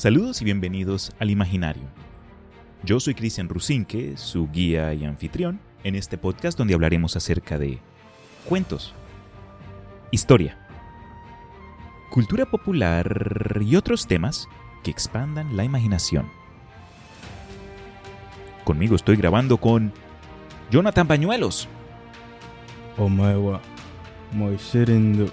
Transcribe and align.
Saludos 0.00 0.40
y 0.40 0.46
bienvenidos 0.46 1.12
al 1.18 1.28
Imaginario. 1.28 1.82
Yo 2.82 3.00
soy 3.00 3.14
Cristian 3.14 3.50
Rusinque, 3.50 4.16
su 4.16 4.48
guía 4.48 4.94
y 4.94 5.04
anfitrión, 5.04 5.60
en 5.84 5.94
este 5.94 6.16
podcast 6.16 6.56
donde 6.56 6.72
hablaremos 6.72 7.16
acerca 7.16 7.58
de 7.58 7.80
cuentos, 8.46 8.94
historia, 10.10 10.56
cultura 12.08 12.46
popular 12.46 13.60
y 13.60 13.76
otros 13.76 14.06
temas 14.06 14.48
que 14.82 14.90
expandan 14.90 15.54
la 15.54 15.64
imaginación. 15.64 16.30
Conmigo 18.64 18.96
estoy 18.96 19.16
grabando 19.16 19.58
con 19.58 19.92
Jonathan 20.70 21.08
Bañuelos. 21.08 21.68
Omae 22.96 23.60
muy 24.32 24.58
sereno. 24.58 25.26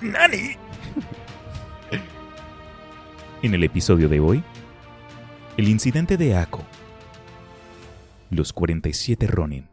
¡Nani! 0.00 0.63
En 3.44 3.52
el 3.52 3.62
episodio 3.62 4.08
de 4.08 4.20
hoy, 4.20 4.42
el 5.58 5.68
incidente 5.68 6.16
de 6.16 6.34
Ako. 6.34 6.64
Los 8.30 8.54
47 8.54 9.26
Ronin. 9.26 9.68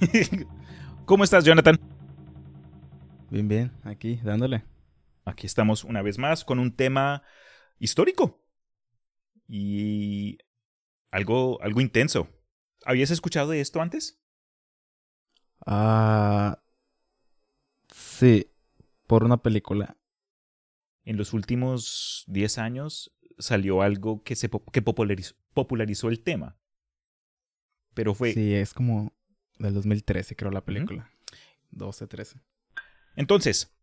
¿Cómo 1.04 1.22
estás, 1.22 1.44
Jonathan? 1.44 1.78
Bien, 3.30 3.46
bien, 3.46 3.70
aquí, 3.84 4.16
dándole. 4.24 4.64
Aquí 5.24 5.46
estamos 5.46 5.84
una 5.84 6.02
vez 6.02 6.18
más 6.18 6.44
con 6.44 6.58
un 6.58 6.72
tema 6.72 7.22
histórico 7.80 8.40
y 9.48 10.38
algo, 11.10 11.60
algo 11.62 11.80
intenso. 11.80 12.28
¿Habías 12.84 13.10
escuchado 13.10 13.50
de 13.50 13.60
esto 13.60 13.80
antes? 13.80 14.22
Ah, 15.66 16.62
sí, 17.92 18.52
por 19.06 19.24
una 19.24 19.42
película. 19.42 19.96
En 21.04 21.16
los 21.16 21.32
últimos 21.32 22.24
10 22.28 22.58
años 22.58 23.12
salió 23.38 23.82
algo 23.82 24.22
que, 24.22 24.36
se 24.36 24.48
que 24.72 24.82
popularizó, 24.82 25.34
popularizó 25.52 26.08
el 26.08 26.22
tema. 26.22 26.56
Pero 27.94 28.14
fue... 28.14 28.32
Sí, 28.32 28.54
es 28.54 28.72
como 28.72 29.12
del 29.58 29.74
2013, 29.74 30.36
creo, 30.36 30.50
la 30.50 30.64
película. 30.64 31.10
12, 31.70 32.06
13. 32.06 32.40
Entonces, 33.16 33.76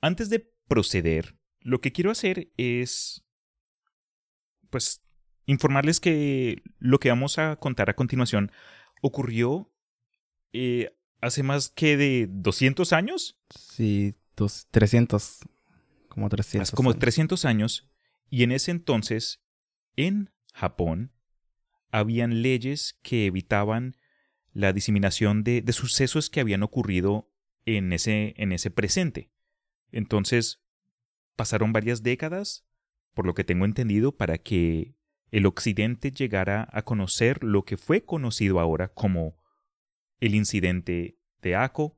antes 0.00 0.28
de 0.28 0.40
proceder, 0.68 1.38
lo 1.68 1.82
que 1.82 1.92
quiero 1.92 2.10
hacer 2.10 2.50
es, 2.56 3.22
pues, 4.70 5.02
informarles 5.44 6.00
que 6.00 6.62
lo 6.78 6.98
que 6.98 7.10
vamos 7.10 7.38
a 7.38 7.56
contar 7.56 7.90
a 7.90 7.94
continuación 7.94 8.50
ocurrió 9.02 9.70
eh, 10.54 10.96
hace 11.20 11.42
más 11.42 11.68
que 11.68 11.98
de 11.98 12.26
200 12.30 12.94
años. 12.94 13.38
Sí, 13.50 14.14
dos, 14.34 14.66
300, 14.70 15.40
como 16.08 16.30
300. 16.30 16.70
Como 16.70 16.88
años. 16.88 17.00
300 17.00 17.44
años. 17.44 17.90
Y 18.30 18.44
en 18.44 18.52
ese 18.52 18.70
entonces, 18.70 19.42
en 19.94 20.30
Japón, 20.54 21.12
habían 21.90 22.40
leyes 22.40 22.98
que 23.02 23.26
evitaban 23.26 23.94
la 24.54 24.72
diseminación 24.72 25.44
de, 25.44 25.60
de 25.60 25.72
sucesos 25.74 26.30
que 26.30 26.40
habían 26.40 26.62
ocurrido 26.62 27.30
en 27.66 27.92
ese, 27.92 28.32
en 28.38 28.52
ese 28.52 28.70
presente. 28.70 29.30
Entonces, 29.92 30.62
pasaron 31.38 31.72
varias 31.72 32.02
décadas, 32.02 32.66
por 33.14 33.24
lo 33.24 33.32
que 33.32 33.44
tengo 33.44 33.64
entendido, 33.64 34.16
para 34.16 34.38
que 34.38 34.96
el 35.30 35.46
occidente 35.46 36.10
llegara 36.10 36.68
a 36.72 36.82
conocer 36.82 37.44
lo 37.44 37.64
que 37.64 37.76
fue 37.76 38.04
conocido 38.04 38.58
ahora 38.58 38.88
como 38.88 39.36
el 40.18 40.34
incidente 40.34 41.16
de 41.40 41.54
Ako 41.54 41.96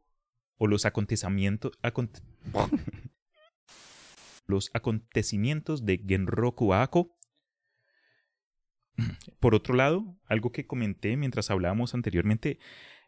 o 0.59 0.67
los 0.67 0.85
acontecimientos, 0.85 1.73
acont 1.81 2.19
los 4.47 4.71
acontecimientos 4.75 5.87
de 5.87 6.05
Genroku 6.07 6.75
Ako. 6.75 7.17
Por 9.39 9.55
otro 9.55 9.75
lado, 9.75 10.19
algo 10.27 10.53
que 10.53 10.67
comenté 10.67 11.17
mientras 11.17 11.51
hablábamos 11.51 11.95
anteriormente 11.95 12.59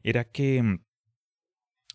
era 0.02 0.24
que 0.24 0.62
mm, 0.62 0.84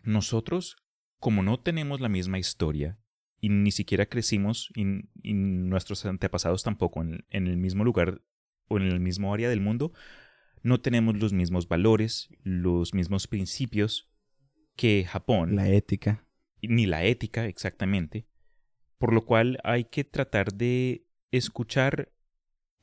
nosotros, 0.03 0.77
como 1.19 1.41
no 1.41 1.59
tenemos 1.59 2.01
la 2.01 2.09
misma 2.09 2.37
historia 2.37 2.99
y 3.39 3.49
ni 3.49 3.71
siquiera 3.71 4.07
crecimos 4.07 4.71
y, 4.75 4.83
y 5.21 5.33
nuestros 5.33 6.05
antepasados 6.05 6.63
tampoco 6.63 7.01
en, 7.01 7.25
en, 7.29 7.47
el 7.47 7.57
mismo 7.57 7.83
lugar 7.83 8.21
o 8.67 8.77
en 8.77 8.83
el 8.83 8.99
mismo 8.99 9.33
área 9.33 9.49
del 9.49 9.61
mundo, 9.61 9.93
no 10.63 10.81
tenemos 10.81 11.17
los 11.17 11.33
mismos 11.33 11.67
valores, 11.67 12.29
los 12.43 12.93
mismos 12.93 13.27
principios 13.27 14.09
que 14.75 15.05
Japón. 15.05 15.55
La 15.55 15.69
ética. 15.69 16.25
Ni 16.61 16.85
la 16.85 17.03
ética, 17.03 17.45
exactamente. 17.45 18.27
Por 18.97 19.13
lo 19.13 19.25
cual 19.25 19.59
hay 19.63 19.85
que 19.85 20.03
tratar 20.03 20.53
de 20.53 21.05
escuchar 21.31 22.11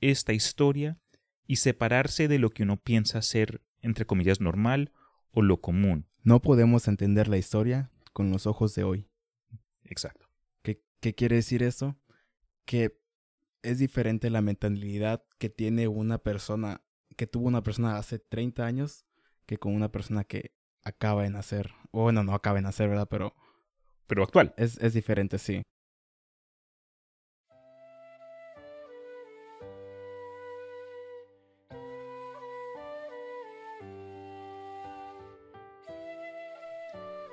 esta 0.00 0.32
historia 0.32 0.98
y 1.46 1.56
separarse 1.56 2.28
de 2.28 2.38
lo 2.38 2.50
que 2.50 2.62
uno 2.62 2.76
piensa 2.76 3.20
ser, 3.22 3.62
entre 3.80 4.06
comillas, 4.06 4.40
normal 4.40 4.92
o 5.30 5.42
lo 5.42 5.60
común. 5.60 6.06
No 6.22 6.40
podemos 6.40 6.88
entender 6.88 7.28
la 7.28 7.36
historia 7.36 7.90
con 8.12 8.30
los 8.30 8.46
ojos 8.46 8.74
de 8.74 8.84
hoy. 8.84 9.08
Exacto. 9.84 10.23
¿Qué, 11.04 11.14
quiere 11.14 11.36
decir 11.36 11.62
eso? 11.62 11.98
Que 12.64 12.98
es 13.60 13.78
diferente 13.78 14.30
la 14.30 14.40
mentalidad 14.40 15.22
que 15.36 15.50
tiene 15.50 15.86
una 15.86 16.16
persona, 16.16 16.80
que 17.18 17.26
tuvo 17.26 17.46
una 17.46 17.62
persona 17.62 17.98
hace 17.98 18.18
30 18.18 18.64
años, 18.64 19.04
que 19.44 19.58
con 19.58 19.74
una 19.74 19.92
persona 19.92 20.24
que 20.24 20.54
acaba 20.82 21.24
de 21.24 21.28
nacer. 21.28 21.72
O 21.90 22.04
bueno, 22.04 22.24
no 22.24 22.32
acaba 22.32 22.56
de 22.56 22.62
nacer, 22.62 22.88
¿verdad? 22.88 23.06
Pero... 23.10 23.34
Pero 24.06 24.22
actual. 24.22 24.54
Es, 24.56 24.78
es 24.78 24.94
diferente, 24.94 25.36
sí. 25.36 25.60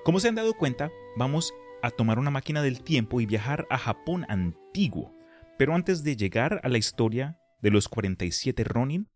Como 0.03 0.19
se 0.19 0.27
han 0.27 0.35
dado 0.35 0.55
cuenta, 0.55 0.91
vamos 1.15 1.53
a 1.81 1.91
tomar 1.91 2.19
una 2.19 2.31
máquina 2.31 2.61
del 2.61 2.81
tiempo 2.81 3.21
y 3.21 3.25
viajar 3.25 3.67
a 3.69 3.77
Japón 3.77 4.25
antiguo. 4.29 5.15
Pero 5.57 5.75
antes 5.75 6.03
de 6.03 6.15
llegar 6.15 6.61
a 6.63 6.69
la 6.69 6.77
historia 6.77 7.39
de 7.61 7.71
los 7.71 7.87
47 7.87 8.63
Ronin, 8.63 9.09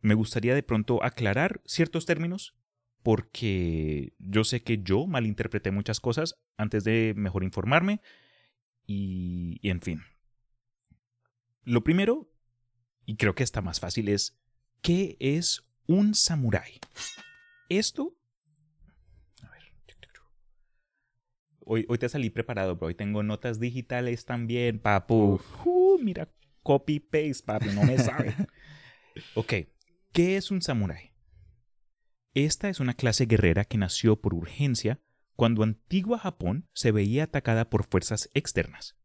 me 0.00 0.14
gustaría 0.14 0.54
de 0.54 0.62
pronto 0.62 1.02
aclarar 1.04 1.60
ciertos 1.64 2.06
términos 2.06 2.54
porque 3.02 4.12
yo 4.18 4.44
sé 4.44 4.62
que 4.62 4.82
yo 4.82 5.06
malinterpreté 5.06 5.70
muchas 5.70 6.00
cosas 6.00 6.38
antes 6.56 6.84
de 6.84 7.14
mejor 7.16 7.44
informarme 7.44 8.00
y, 8.86 9.60
en 9.62 9.80
fin. 9.80 10.02
Lo 11.64 11.84
primero, 11.84 12.32
y 13.06 13.16
creo 13.16 13.34
que 13.34 13.44
está 13.44 13.62
más 13.62 13.80
fácil, 13.80 14.08
es 14.08 14.38
¿qué 14.82 15.16
es 15.20 15.62
un 15.86 16.14
samurái? 16.14 16.80
Esto 17.68 18.16
Hoy, 21.72 21.86
hoy, 21.88 21.98
te 21.98 22.08
salí 22.08 22.30
preparado, 22.30 22.74
bro. 22.74 22.88
Hoy 22.88 22.96
tengo 22.96 23.22
notas 23.22 23.60
digitales 23.60 24.24
también, 24.24 24.80
papu. 24.80 25.40
Uh, 25.64 25.98
mira, 26.02 26.26
copy-paste, 26.64 27.44
papi, 27.46 27.68
no 27.68 27.84
me 27.84 27.96
sabe. 27.96 28.34
ok, 29.36 29.52
¿qué 30.10 30.36
es 30.36 30.50
un 30.50 30.62
samurái? 30.62 31.12
Esta 32.34 32.70
es 32.70 32.80
una 32.80 32.94
clase 32.94 33.26
guerrera 33.26 33.64
que 33.64 33.78
nació 33.78 34.20
por 34.20 34.34
urgencia 34.34 35.00
cuando 35.36 35.62
antigua 35.62 36.18
Japón 36.18 36.68
se 36.72 36.90
veía 36.90 37.22
atacada 37.22 37.70
por 37.70 37.86
fuerzas 37.86 38.30
externas. 38.34 38.96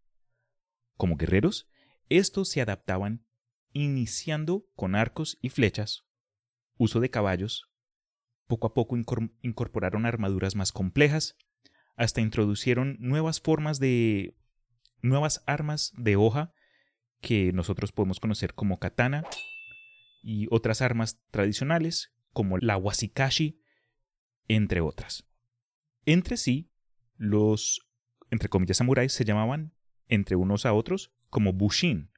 Como 0.98 1.18
guerreros, 1.18 1.70
estos 2.10 2.50
se 2.50 2.62
adaptaban 2.62 3.28
iniciando 3.74 4.66
con 4.76 4.96
arcos 4.96 5.38
y 5.40 5.50
flechas, 5.50 6.08
uso 6.78 7.00
de 7.00 7.12
caballos, 7.12 7.70
poco 8.48 8.66
a 8.66 8.74
poco 8.74 8.98
incorporaron 9.44 10.08
armaduras 10.08 10.56
más 10.56 10.72
complejas, 10.72 11.38
hasta 11.96 12.22
introducieron 12.22 12.98
nuevas 13.00 13.42
formas 13.42 13.80
de 13.80 14.36
nuevas 15.02 15.44
armas 15.46 15.94
de 15.98 16.16
hoja 16.16 16.54
que 17.22 17.52
nosotros 17.54 17.92
podemos 17.92 18.20
conocer 18.20 18.54
como 18.54 18.80
katana 18.80 19.24
y 20.22 20.48
otras 20.52 20.82
armas 20.82 21.20
tradicionales 21.32 22.14
como 22.34 22.58
la 22.58 22.78
wasikashi, 22.78 23.62
entre 24.48 24.82
otras. 24.82 25.26
Entre 26.06 26.38
sí, 26.38 26.72
los, 27.16 27.88
entre 28.30 28.50
comillas, 28.50 28.78
samuráis 28.78 29.14
se 29.14 29.24
llamaban 29.24 29.74
entre 30.08 30.36
unos 30.36 30.66
a 30.66 30.74
otros 30.74 31.14
como 31.30 31.54
bushin 31.54 32.12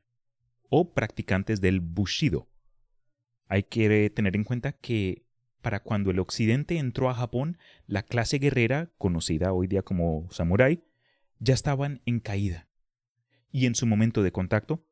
o 0.70 0.94
practicantes 0.94 1.62
del 1.62 1.80
bushido. 1.80 2.50
Hay 3.48 3.64
que 3.64 4.10
tener 4.10 4.36
en 4.36 4.44
cuenta 4.44 4.74
que 4.74 5.27
para 5.62 5.82
cuando 5.82 6.12
el 6.12 6.20
occidente 6.20 6.78
entró 6.78 7.10
a 7.10 7.14
Japón, 7.14 7.58
la 7.88 8.04
clase 8.04 8.40
guerrera, 8.40 8.92
conocida 8.98 9.54
hoy 9.54 9.68
día 9.68 9.82
como 9.82 10.28
samurái, 10.32 10.84
ya 11.40 11.54
estaban 11.54 12.02
en 12.06 12.20
caída. 12.20 12.68
y 13.52 13.66
en 13.66 13.76
su 13.76 13.88
momento 13.88 14.24
de 14.24 14.32
contacto 14.32 14.86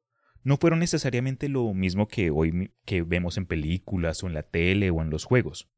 no 0.44 0.58
fueron 0.58 0.80
necesariamente 0.80 1.50
lo 1.50 1.74
mismo 1.74 2.08
que 2.08 2.30
hoy 2.30 2.72
que 2.86 3.02
vemos 3.02 3.38
en 3.38 3.46
películas 3.46 4.24
o 4.24 4.28
en 4.28 4.34
la 4.34 4.44
tele 4.44 4.92
o 4.92 5.02
en 5.02 5.10
los 5.10 5.26
juegos. 5.26 5.70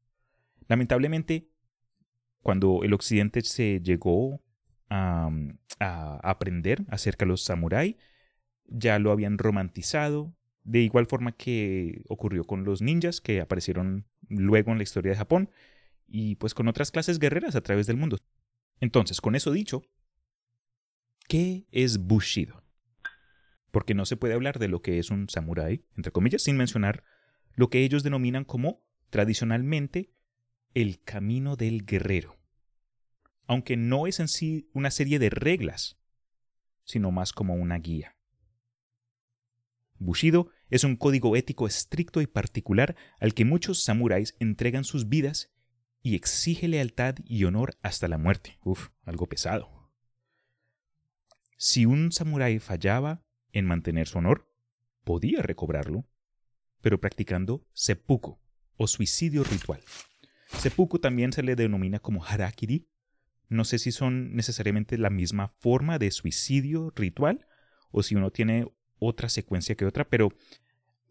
Lamentablemente, 0.68 1.48
cuando 2.42 2.84
el 2.84 2.92
occidente 2.92 3.40
se 3.42 3.80
llegó 3.80 4.42
a, 4.90 5.30
a 5.80 6.20
aprender 6.22 6.84
acerca 6.88 7.24
de 7.24 7.30
los 7.30 7.44
samuráis, 7.44 7.96
ya 8.66 8.98
lo 8.98 9.10
habían 9.10 9.38
romantizado, 9.38 10.34
de 10.68 10.80
igual 10.80 11.06
forma 11.06 11.32
que 11.32 12.02
ocurrió 12.08 12.44
con 12.44 12.64
los 12.64 12.82
ninjas 12.82 13.22
que 13.22 13.40
aparecieron 13.40 14.06
luego 14.28 14.70
en 14.70 14.76
la 14.76 14.82
historia 14.82 15.12
de 15.12 15.16
Japón 15.16 15.50
y 16.06 16.34
pues 16.34 16.52
con 16.52 16.68
otras 16.68 16.90
clases 16.90 17.18
guerreras 17.18 17.56
a 17.56 17.62
través 17.62 17.86
del 17.86 17.96
mundo. 17.96 18.18
Entonces, 18.78 19.22
con 19.22 19.34
eso 19.34 19.50
dicho, 19.50 19.82
¿qué 21.26 21.66
es 21.72 21.96
Bushido? 21.98 22.62
Porque 23.70 23.94
no 23.94 24.04
se 24.04 24.18
puede 24.18 24.34
hablar 24.34 24.58
de 24.58 24.68
lo 24.68 24.82
que 24.82 24.98
es 24.98 25.10
un 25.10 25.30
samurái, 25.30 25.86
entre 25.96 26.12
comillas, 26.12 26.42
sin 26.42 26.58
mencionar 26.58 27.02
lo 27.54 27.70
que 27.70 27.82
ellos 27.82 28.02
denominan 28.02 28.44
como 28.44 28.84
tradicionalmente 29.08 30.12
el 30.74 31.02
camino 31.02 31.56
del 31.56 31.86
guerrero. 31.86 32.36
Aunque 33.46 33.78
no 33.78 34.06
es 34.06 34.20
en 34.20 34.28
sí 34.28 34.68
una 34.74 34.90
serie 34.90 35.18
de 35.18 35.30
reglas, 35.30 35.98
sino 36.84 37.10
más 37.10 37.32
como 37.32 37.54
una 37.54 37.78
guía. 37.78 38.17
Bushido 39.98 40.50
es 40.70 40.84
un 40.84 40.96
código 40.96 41.34
ético 41.36 41.66
estricto 41.66 42.20
y 42.20 42.26
particular 42.26 42.96
al 43.20 43.34
que 43.34 43.44
muchos 43.44 43.82
samuráis 43.82 44.36
entregan 44.38 44.84
sus 44.84 45.08
vidas 45.08 45.52
y 46.02 46.14
exige 46.14 46.68
lealtad 46.68 47.16
y 47.24 47.44
honor 47.44 47.76
hasta 47.82 48.08
la 48.08 48.18
muerte. 48.18 48.58
Uf, 48.62 48.88
algo 49.04 49.26
pesado. 49.28 49.92
Si 51.56 51.86
un 51.86 52.12
samurái 52.12 52.60
fallaba 52.60 53.24
en 53.52 53.66
mantener 53.66 54.06
su 54.06 54.18
honor, 54.18 54.48
podía 55.04 55.42
recobrarlo, 55.42 56.06
pero 56.80 57.00
practicando 57.00 57.66
seppuku 57.72 58.38
o 58.76 58.86
suicidio 58.86 59.42
ritual. 59.42 59.82
Seppuku 60.56 61.00
también 61.00 61.32
se 61.32 61.42
le 61.42 61.56
denomina 61.56 61.98
como 61.98 62.24
harakiri. 62.24 62.88
No 63.48 63.64
sé 63.64 63.78
si 63.78 63.90
son 63.90 64.34
necesariamente 64.36 64.96
la 64.98 65.10
misma 65.10 65.48
forma 65.58 65.98
de 65.98 66.10
suicidio 66.10 66.92
ritual 66.94 67.46
o 67.90 68.02
si 68.02 68.14
uno 68.14 68.30
tiene 68.30 68.66
otra 68.98 69.28
secuencia 69.28 69.74
que 69.74 69.84
otra, 69.84 70.08
pero 70.08 70.32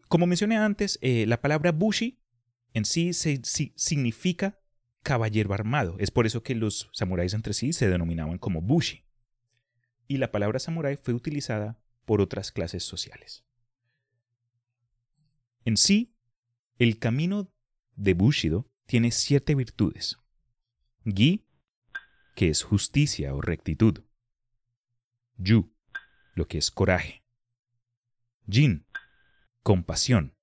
como 0.08 0.26
mencioné 0.26 0.56
antes, 0.56 0.98
eh, 1.02 1.26
la 1.26 1.40
palabra 1.40 1.72
bushi 1.72 2.18
en 2.72 2.84
sí, 2.84 3.12
se, 3.12 3.40
significa 3.76 4.58
caballero 5.02 5.52
armado. 5.54 5.96
Es 5.98 6.10
por 6.10 6.26
eso 6.26 6.42
que 6.42 6.54
los 6.54 6.90
samuráis 6.92 7.34
entre 7.34 7.54
sí 7.54 7.72
se 7.72 7.88
denominaban 7.88 8.38
como 8.38 8.60
bushi. 8.60 9.04
Y 10.06 10.18
la 10.18 10.32
palabra 10.32 10.58
samurái 10.58 10.96
fue 10.96 11.14
utilizada 11.14 11.78
por 12.04 12.20
otras 12.20 12.52
clases 12.52 12.84
sociales. 12.84 13.44
En 15.64 15.76
sí, 15.76 16.14
el 16.78 16.98
camino 16.98 17.52
de 17.96 18.14
Bushido 18.14 18.70
tiene 18.86 19.10
siete 19.10 19.54
virtudes. 19.54 20.16
Gi, 21.04 21.44
que 22.34 22.48
es 22.48 22.62
justicia 22.62 23.34
o 23.34 23.42
rectitud. 23.42 24.04
Yu, 25.36 25.70
lo 26.34 26.48
que 26.48 26.58
es 26.58 26.70
coraje. 26.70 27.22
Jin, 28.50 28.86
compasión. 29.62 30.34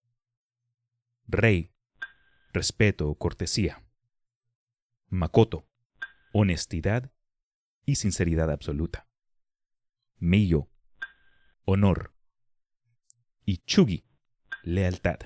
Rei, 1.26 1.74
respeto 2.54 3.10
o 3.10 3.16
cortesía. 3.16 3.84
Makoto, 5.08 5.68
honestidad 6.32 7.12
y 7.84 7.96
sinceridad 7.96 8.52
absoluta. 8.52 9.08
Miyo, 10.18 10.70
honor. 11.66 12.14
Y 13.44 13.58
Chugi, 13.66 14.06
lealtad. 14.62 15.18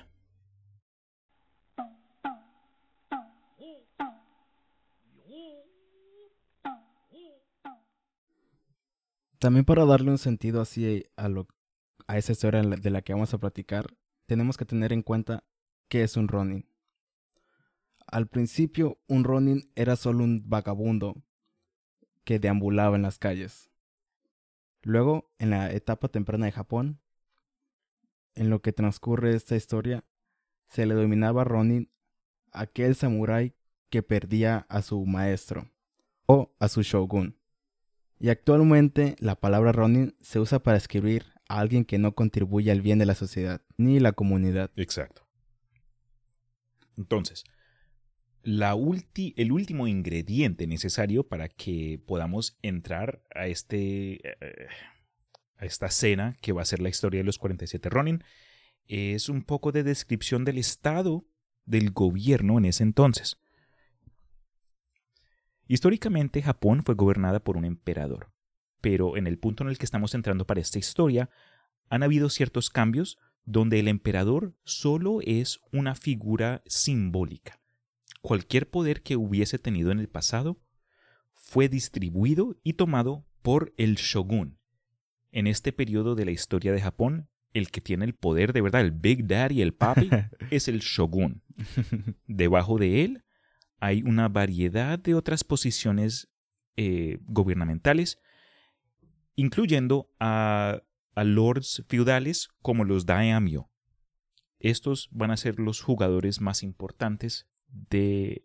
También 9.38 9.66
para 9.66 9.84
darle 9.84 10.10
un 10.10 10.18
sentido 10.18 10.62
así 10.62 11.04
a 11.16 11.28
lo 11.28 11.46
a 12.10 12.18
esa 12.18 12.32
historia 12.32 12.60
de 12.60 12.90
la 12.90 13.02
que 13.02 13.12
vamos 13.12 13.32
a 13.34 13.38
platicar, 13.38 13.86
tenemos 14.26 14.56
que 14.56 14.64
tener 14.64 14.92
en 14.92 15.02
cuenta 15.02 15.44
qué 15.88 16.02
es 16.02 16.16
un 16.16 16.26
Ronin. 16.26 16.68
Al 18.04 18.26
principio, 18.26 18.98
un 19.06 19.22
Ronin 19.22 19.70
era 19.76 19.94
solo 19.94 20.24
un 20.24 20.42
vagabundo 20.48 21.22
que 22.24 22.40
deambulaba 22.40 22.96
en 22.96 23.02
las 23.02 23.20
calles. 23.20 23.70
Luego, 24.82 25.30
en 25.38 25.50
la 25.50 25.70
etapa 25.70 26.08
temprana 26.08 26.46
de 26.46 26.52
Japón, 26.52 27.00
en 28.34 28.50
lo 28.50 28.60
que 28.60 28.72
transcurre 28.72 29.36
esta 29.36 29.54
historia, 29.54 30.04
se 30.66 30.86
le 30.86 30.94
dominaba 30.94 31.44
Ronin 31.44 31.92
aquel 32.50 32.96
samurái 32.96 33.54
que 33.88 34.02
perdía 34.02 34.66
a 34.68 34.82
su 34.82 35.06
maestro 35.06 35.70
o 36.26 36.56
a 36.58 36.66
su 36.66 36.82
shogun. 36.82 37.38
Y 38.18 38.30
actualmente 38.30 39.14
la 39.20 39.36
palabra 39.36 39.70
Ronin 39.70 40.16
se 40.20 40.40
usa 40.40 40.58
para 40.58 40.76
escribir 40.76 41.39
alguien 41.58 41.84
que 41.84 41.98
no 41.98 42.14
contribuye 42.14 42.70
al 42.70 42.80
bien 42.80 42.98
de 42.98 43.06
la 43.06 43.14
sociedad 43.14 43.62
ni 43.76 43.98
la 43.98 44.12
comunidad. 44.12 44.70
Exacto. 44.76 45.26
Entonces, 46.96 47.44
la 48.42 48.76
el 49.36 49.52
último 49.52 49.86
ingrediente 49.86 50.66
necesario 50.66 51.26
para 51.26 51.48
que 51.48 52.00
podamos 52.06 52.58
entrar 52.62 53.22
a, 53.34 53.46
este, 53.46 54.26
eh, 54.28 54.68
a 55.56 55.64
esta 55.64 55.86
escena 55.86 56.36
que 56.40 56.52
va 56.52 56.62
a 56.62 56.66
ser 56.66 56.80
la 56.80 56.88
historia 56.88 57.20
de 57.20 57.24
los 57.24 57.38
47 57.38 57.88
Ronin 57.90 58.24
es 58.86 59.28
un 59.28 59.42
poco 59.42 59.72
de 59.72 59.82
descripción 59.82 60.44
del 60.44 60.58
estado 60.58 61.26
del 61.64 61.90
gobierno 61.90 62.58
en 62.58 62.66
ese 62.66 62.82
entonces. 62.82 63.38
Históricamente 65.68 66.42
Japón 66.42 66.82
fue 66.82 66.94
gobernada 66.94 67.40
por 67.40 67.56
un 67.56 67.64
emperador 67.64 68.32
pero 68.80 69.16
en 69.16 69.26
el 69.26 69.38
punto 69.38 69.64
en 69.64 69.70
el 69.70 69.78
que 69.78 69.84
estamos 69.84 70.14
entrando 70.14 70.46
para 70.46 70.60
esta 70.60 70.78
historia, 70.78 71.30
han 71.88 72.02
habido 72.02 72.28
ciertos 72.28 72.70
cambios 72.70 73.18
donde 73.44 73.80
el 73.80 73.88
emperador 73.88 74.54
solo 74.64 75.20
es 75.22 75.60
una 75.72 75.94
figura 75.94 76.62
simbólica. 76.66 77.60
Cualquier 78.20 78.68
poder 78.68 79.02
que 79.02 79.16
hubiese 79.16 79.58
tenido 79.58 79.90
en 79.90 79.98
el 79.98 80.08
pasado 80.08 80.60
fue 81.32 81.68
distribuido 81.68 82.56
y 82.62 82.74
tomado 82.74 83.26
por 83.42 83.72
el 83.76 83.96
shogun. 83.96 84.58
En 85.32 85.46
este 85.46 85.72
periodo 85.72 86.14
de 86.14 86.26
la 86.26 86.30
historia 86.30 86.72
de 86.72 86.80
Japón, 86.80 87.28
el 87.52 87.70
que 87.70 87.80
tiene 87.80 88.04
el 88.04 88.14
poder 88.14 88.52
de 88.52 88.60
verdad, 88.60 88.82
el 88.82 88.92
Big 88.92 89.26
Daddy, 89.26 89.62
el 89.62 89.74
papi, 89.74 90.10
es 90.50 90.68
el 90.68 90.80
shogun. 90.80 91.42
Debajo 92.26 92.78
de 92.78 93.04
él 93.04 93.24
hay 93.78 94.02
una 94.02 94.28
variedad 94.28 94.98
de 94.98 95.14
otras 95.14 95.42
posiciones 95.42 96.28
eh, 96.76 97.18
gubernamentales 97.22 98.18
incluyendo 99.36 100.10
a, 100.18 100.82
lords 101.16 101.84
feudales 101.86 102.48
como 102.62 102.84
los 102.84 103.04
daimyo. 103.04 103.68
Estos 104.58 105.08
van 105.10 105.30
a 105.30 105.36
ser 105.36 105.58
los 105.58 105.82
jugadores 105.82 106.40
más 106.40 106.62
importantes 106.62 107.46
de 107.68 108.42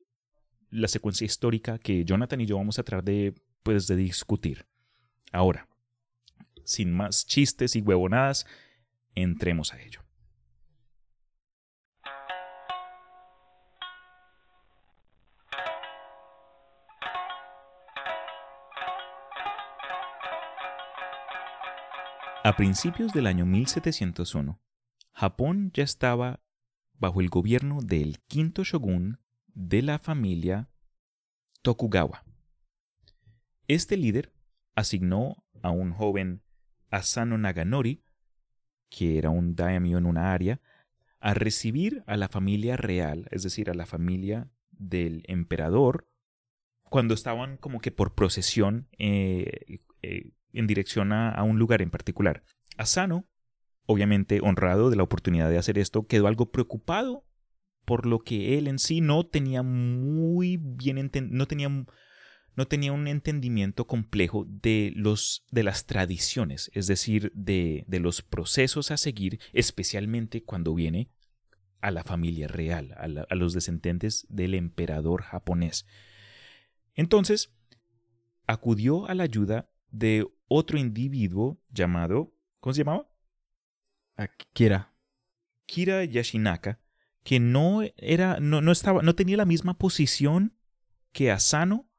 la 0.70 0.89
secuencia 0.89 1.24
histórica 1.24 1.80
que 1.80 2.04
Jonathan 2.04 2.42
y 2.42 2.46
yo 2.46 2.58
vamos 2.58 2.77
a 2.77 2.84
tratar 2.84 3.06
de, 3.06 3.34
pues, 3.63 3.88
de 3.88 3.96
discutir. 3.96 4.65
Ahora, 5.32 5.70
sin 6.65 6.92
más 6.92 7.25
chistes 7.25 7.75
y 7.77 7.82
huevonadas, 7.82 8.46
entremos 9.13 9.74
a 9.74 9.82
ello. 9.82 10.05
A 22.46 22.56
principios 22.56 23.12
del 23.12 23.25
año 23.25 23.48
1701, 23.48 24.62
Japón 25.14 25.72
ya 25.74 25.84
estaba 25.84 26.44
bajo 26.94 27.20
el 27.20 27.30
gobierno 27.30 27.80
del 27.82 28.20
quinto 28.28 28.64
shogun 28.64 29.20
de 29.48 29.82
la 29.82 29.98
familia 29.98 30.70
Tokugawa. 31.64 32.24
Este 33.68 33.98
líder 33.98 34.32
asignó 34.75 35.44
a 35.64 35.72
un 35.72 35.92
joven 35.92 36.44
Asano 36.92 37.40
Naganori, 37.40 38.04
que 38.92 39.18
era 39.18 39.32
un 39.32 39.56
daimyo 39.56 39.98
en 39.98 40.06
una 40.06 40.32
área, 40.32 40.62
a 41.20 41.34
recibir 41.34 42.04
a 42.06 42.16
la 42.16 42.30
familia 42.30 42.78
real, 42.78 43.28
es 43.32 43.42
decir, 43.42 43.72
a 43.72 43.74
la 43.74 43.88
familia 43.88 44.52
del 44.70 45.24
emperador, 45.30 46.08
cuando 46.92 47.16
estaban 47.16 47.58
como 47.58 47.80
que 47.80 47.90
por 47.90 48.14
procesión 48.14 48.88
eh, 49.00 49.80
eh, 50.04 50.30
en 50.56 50.68
dirección 50.68 51.12
a, 51.12 51.42
un 51.44 51.60
lugar 51.60 51.82
en 51.82 51.90
particular. 51.90 52.44
Asano, 52.78 53.28
obviamente 53.86 54.40
honrado 54.42 54.90
de 54.90 54.96
la 54.96 55.04
oportunidad 55.04 55.50
de 55.50 55.58
hacer 55.58 55.78
esto, 55.78 56.08
quedó 56.08 56.28
algo 56.28 56.52
preocupado 56.52 57.26
por 57.86 58.06
lo 58.06 58.20
que 58.20 58.58
él 58.58 58.68
en 58.68 58.80
sí 58.80 59.00
no 59.00 59.26
tenía 59.26 59.62
muy 59.62 60.58
bien 60.58 61.12
no 61.30 61.46
tenía 61.46 61.70
no 62.56 62.68
tenía 62.68 62.94
un 62.94 63.08
entendimiento 63.08 63.86
complejo 63.86 64.46
de, 64.48 64.94
los, 64.96 65.46
de 65.52 65.64
las 65.64 65.86
tradiciones, 65.86 66.72
es 66.74 66.88
decir, 66.88 67.32
de, 67.36 67.84
de 67.88 68.00
los 68.00 68.22
procesos 68.22 68.92
a 68.92 68.98
seguir, 68.98 69.40
especialmente 69.52 70.44
cuando 70.44 70.74
viene 70.74 71.10
a 71.82 71.92
la 71.92 72.04
familia 72.04 72.48
real, 72.48 72.94
a, 72.94 73.26
a 73.30 73.36
los 73.36 73.54
descendientes 73.54 74.26
del 74.30 74.54
emperador 74.54 75.24
japonés. 75.24 75.86
Entonces, 76.96 77.54
acudió 78.48 79.08
a 79.08 79.16
la 79.16 79.24
ayuda 79.24 79.70
de 79.98 80.28
otro 80.48 80.78
individuo 80.78 81.60
llamado, 81.70 82.34
¿cómo 82.60 82.74
se 82.74 82.84
llamaba? 82.84 83.10
Kira. 84.54 84.94
Kira 85.66 86.04
Yashinaka, 86.04 86.80
que 87.24 87.40
no 87.40 87.82
era, 87.98 88.40
no, 88.40 88.62
no 88.62 88.72
estaba, 88.72 89.02
no 89.02 89.16
tenía 89.16 89.38
la 89.38 89.46
misma 89.46 89.78
posición 89.78 90.56
que 91.12 91.32
Asano. 91.32 91.90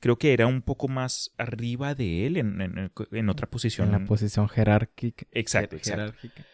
Creo 0.00 0.18
que 0.18 0.32
era 0.32 0.48
un 0.48 0.62
poco 0.62 0.88
más 0.88 1.32
arriba 1.38 1.94
de 1.94 2.26
él, 2.26 2.36
en, 2.36 3.28
otra 3.28 3.48
posición. 3.48 3.86
En 3.86 3.92
la 3.92 4.04
posición 4.04 4.48
jerárquica. 4.48 5.26
Exacto, 5.30 5.76
Jerárquica. 5.80 6.44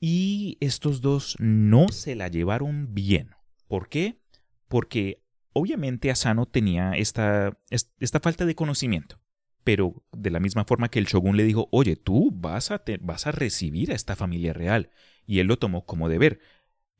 Y 0.00 0.58
estos 0.60 1.00
dos 1.00 1.36
no 1.38 1.86
se 1.90 2.16
la 2.16 2.26
llevaron 2.26 2.92
bien. 2.92 3.36
¿Por 3.68 3.88
qué? 3.88 4.20
Porque 4.66 5.22
obviamente 5.52 6.10
Asano 6.10 6.46
tenía 6.46 6.94
esta, 6.94 7.56
esta 7.70 8.18
falta 8.18 8.46
de 8.46 8.56
conocimiento. 8.56 9.21
Pero 9.64 10.02
de 10.12 10.30
la 10.30 10.40
misma 10.40 10.64
forma 10.64 10.88
que 10.88 10.98
el 10.98 11.06
shogun 11.06 11.36
le 11.36 11.44
dijo, 11.44 11.68
oye, 11.70 11.96
tú 11.96 12.30
vas 12.32 12.70
a, 12.70 12.82
vas 13.00 13.26
a 13.26 13.32
recibir 13.32 13.92
a 13.92 13.94
esta 13.94 14.16
familia 14.16 14.52
real. 14.52 14.90
Y 15.26 15.38
él 15.38 15.46
lo 15.46 15.58
tomó 15.58 15.86
como 15.86 16.08
deber 16.08 16.40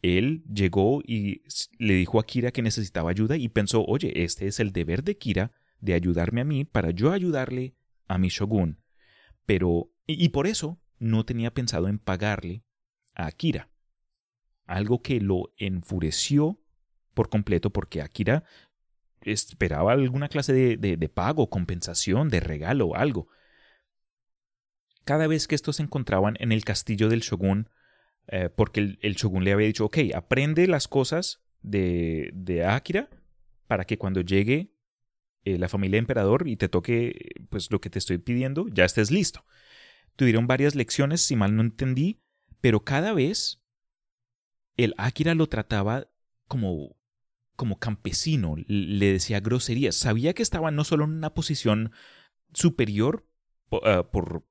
él 0.02 0.42
llegó 0.52 1.00
y 1.06 1.42
le 1.78 1.94
dijo 1.94 2.18
a 2.18 2.26
Kira 2.26 2.50
que 2.50 2.60
necesitaba 2.60 3.10
ayuda 3.10 3.36
y 3.36 3.48
pensó, 3.48 3.84
oye, 3.84 4.24
este 4.24 4.48
es 4.48 4.60
el 4.60 4.72
deber 4.72 5.04
de 5.04 5.16
Kira 5.16 5.52
de 5.80 5.94
ayudarme 5.94 6.40
a 6.40 6.44
mí 6.44 6.64
para 6.64 6.90
yo 6.90 7.12
ayudarle 7.12 7.76
a 8.08 8.18
mi 8.18 8.28
shogun. 8.28 8.80
Pero, 9.46 9.92
y, 10.06 10.28
por 10.30 10.46
eso 10.46 10.80
no 10.98 11.24
tenía 11.24 11.54
pensado 11.54 11.88
en 11.88 11.98
pagarle 11.98 12.64
a 13.14 13.26
Akira. 13.26 13.70
Algo 14.66 15.02
que 15.02 15.20
lo 15.20 15.54
enfureció 15.56 16.60
por 17.14 17.28
completo 17.28 17.70
porque 17.70 18.02
Akira 18.02 18.44
esperaba 19.24 19.92
alguna 19.92 20.28
clase 20.28 20.52
de, 20.52 20.76
de, 20.76 21.08
pago, 21.08 21.50
compensación, 21.50 22.28
de 22.28 22.40
regalo 22.40 22.94
algo. 22.96 23.28
Cada 25.04 25.26
vez 25.26 25.48
que 25.48 25.54
estos 25.54 25.76
se 25.76 25.82
encontraban 25.82 26.36
en 26.40 26.52
el 26.52 26.64
castillo 26.64 27.08
del 27.08 27.20
shogun, 27.20 27.68
eh, 28.28 28.48
porque 28.48 28.96
el, 29.00 29.14
shogun 29.14 29.44
le 29.44 29.52
había 29.52 29.66
dicho, 29.66 29.86
ok, 29.86 29.98
aprende 30.14 30.66
las 30.66 30.88
cosas 30.88 31.42
de, 31.60 32.30
de 32.34 32.64
Akira 32.64 33.10
para 33.66 33.84
que 33.84 33.98
cuando 33.98 34.20
llegue 34.20 34.72
eh, 35.44 35.58
la 35.58 35.68
familia 35.68 35.98
emperador 35.98 36.46
y 36.46 36.56
te 36.56 36.68
toque 36.68 37.34
pues 37.50 37.70
lo 37.72 37.80
que 37.80 37.90
te 37.90 37.98
estoy 37.98 38.18
pidiendo, 38.18 38.68
ya 38.68 38.84
estés 38.84 39.10
listo. 39.10 39.44
Tuvieron 40.14 40.46
varias 40.46 40.74
lecciones, 40.74 41.20
si 41.20 41.34
mal 41.34 41.56
no 41.56 41.62
entendí, 41.62 42.20
pero 42.60 42.84
cada 42.84 43.12
vez 43.12 43.60
el 44.76 44.94
Akira 44.98 45.34
lo 45.34 45.48
trataba 45.48 46.08
como 46.46 46.96
como 47.62 47.78
campesino, 47.78 48.56
le 48.66 49.12
decía 49.12 49.38
groserías, 49.38 49.94
sabía 49.94 50.34
que 50.34 50.42
estaba 50.42 50.72
no 50.72 50.82
solo 50.82 51.04
en 51.04 51.12
una 51.12 51.32
posición 51.32 51.92
superior 52.52 53.24
eh, 53.70 54.02
por, 54.10 54.44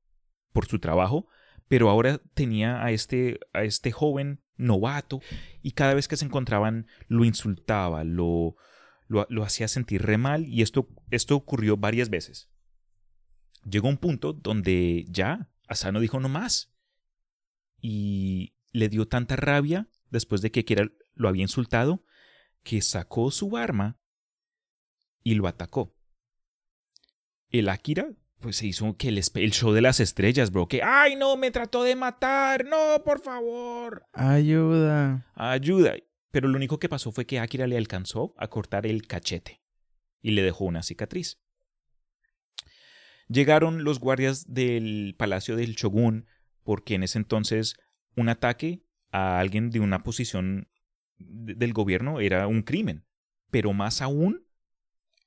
por 0.53 0.65
su 0.65 0.79
trabajo, 0.79 1.27
pero 1.67 1.89
ahora 1.89 2.21
tenía 2.33 2.81
a 2.81 2.91
este, 2.91 3.41
a 3.51 3.65
este 3.65 3.91
joven 3.91 4.41
novato 4.55 5.19
y 5.61 5.71
cada 5.71 5.93
vez 5.93 6.07
que 6.07 6.15
se 6.15 6.23
encontraban 6.23 6.87
lo 7.09 7.25
insultaba, 7.25 8.05
lo, 8.05 8.55
lo, 9.09 9.43
hacía 9.43 9.67
sentir 9.67 10.03
re 10.03 10.17
mal 10.17 10.47
y 10.47 10.61
esto, 10.61 10.87
esto 11.09 11.35
ocurrió 11.35 11.75
varias 11.75 12.09
veces. 12.09 12.49
Llegó 13.69 13.89
un 13.89 13.97
punto 13.97 14.31
donde 14.31 15.05
ya 15.09 15.51
Asano 15.67 15.99
dijo 15.99 16.21
no 16.21 16.29
más 16.29 16.73
y 17.81 18.53
le 18.71 18.87
dio 18.87 19.05
tanta 19.09 19.35
rabia 19.35 19.89
después 20.09 20.39
de 20.41 20.49
que 20.51 20.63
Kira 20.63 20.89
lo 21.13 21.27
había 21.27 21.41
insultado 21.41 22.05
que 22.63 22.81
sacó 22.81 23.31
su 23.31 23.57
arma 23.57 23.99
y 25.23 25.35
lo 25.35 25.47
atacó. 25.47 25.95
El 27.49 27.69
Akira 27.69 28.11
pues 28.41 28.57
se 28.57 28.67
hizo 28.67 28.97
que 28.97 29.09
el, 29.09 29.21
el, 29.35 29.51
show 29.51 29.71
de 29.71 29.81
las 29.81 29.99
estrellas, 29.99 30.51
bro. 30.51 30.67
Que, 30.67 30.81
ay, 30.83 31.15
no, 31.15 31.37
me 31.37 31.51
trató 31.51 31.83
de 31.83 31.95
matar. 31.95 32.65
No, 32.65 33.03
por 33.05 33.21
favor. 33.21 34.05
Ayuda. 34.13 35.31
Ayuda. 35.35 35.93
Pero 36.31 36.47
lo 36.47 36.57
único 36.57 36.79
que 36.79 36.89
pasó 36.89 37.11
fue 37.11 37.25
que 37.25 37.39
Akira 37.39 37.67
le 37.67 37.77
alcanzó 37.77 38.33
a 38.37 38.47
cortar 38.47 38.87
el 38.87 39.05
cachete 39.05 39.61
y 40.21 40.31
le 40.31 40.41
dejó 40.41 40.65
una 40.65 40.81
cicatriz. 40.81 41.39
Llegaron 43.27 43.83
los 43.83 43.99
guardias 43.99 44.51
del 44.51 45.15
palacio 45.17 45.55
del 45.55 45.75
shogun 45.75 46.25
porque 46.63 46.95
en 46.95 47.03
ese 47.03 47.17
entonces 47.17 47.75
un 48.15 48.29
ataque 48.29 48.83
a 49.11 49.39
alguien 49.39 49.69
de 49.69 49.79
una 49.79 50.03
posición 50.03 50.69
del 51.27 51.73
gobierno 51.73 52.19
era 52.19 52.47
un 52.47 52.61
crimen. 52.61 53.05
Pero 53.49 53.73
más 53.73 54.01
aún, 54.01 54.45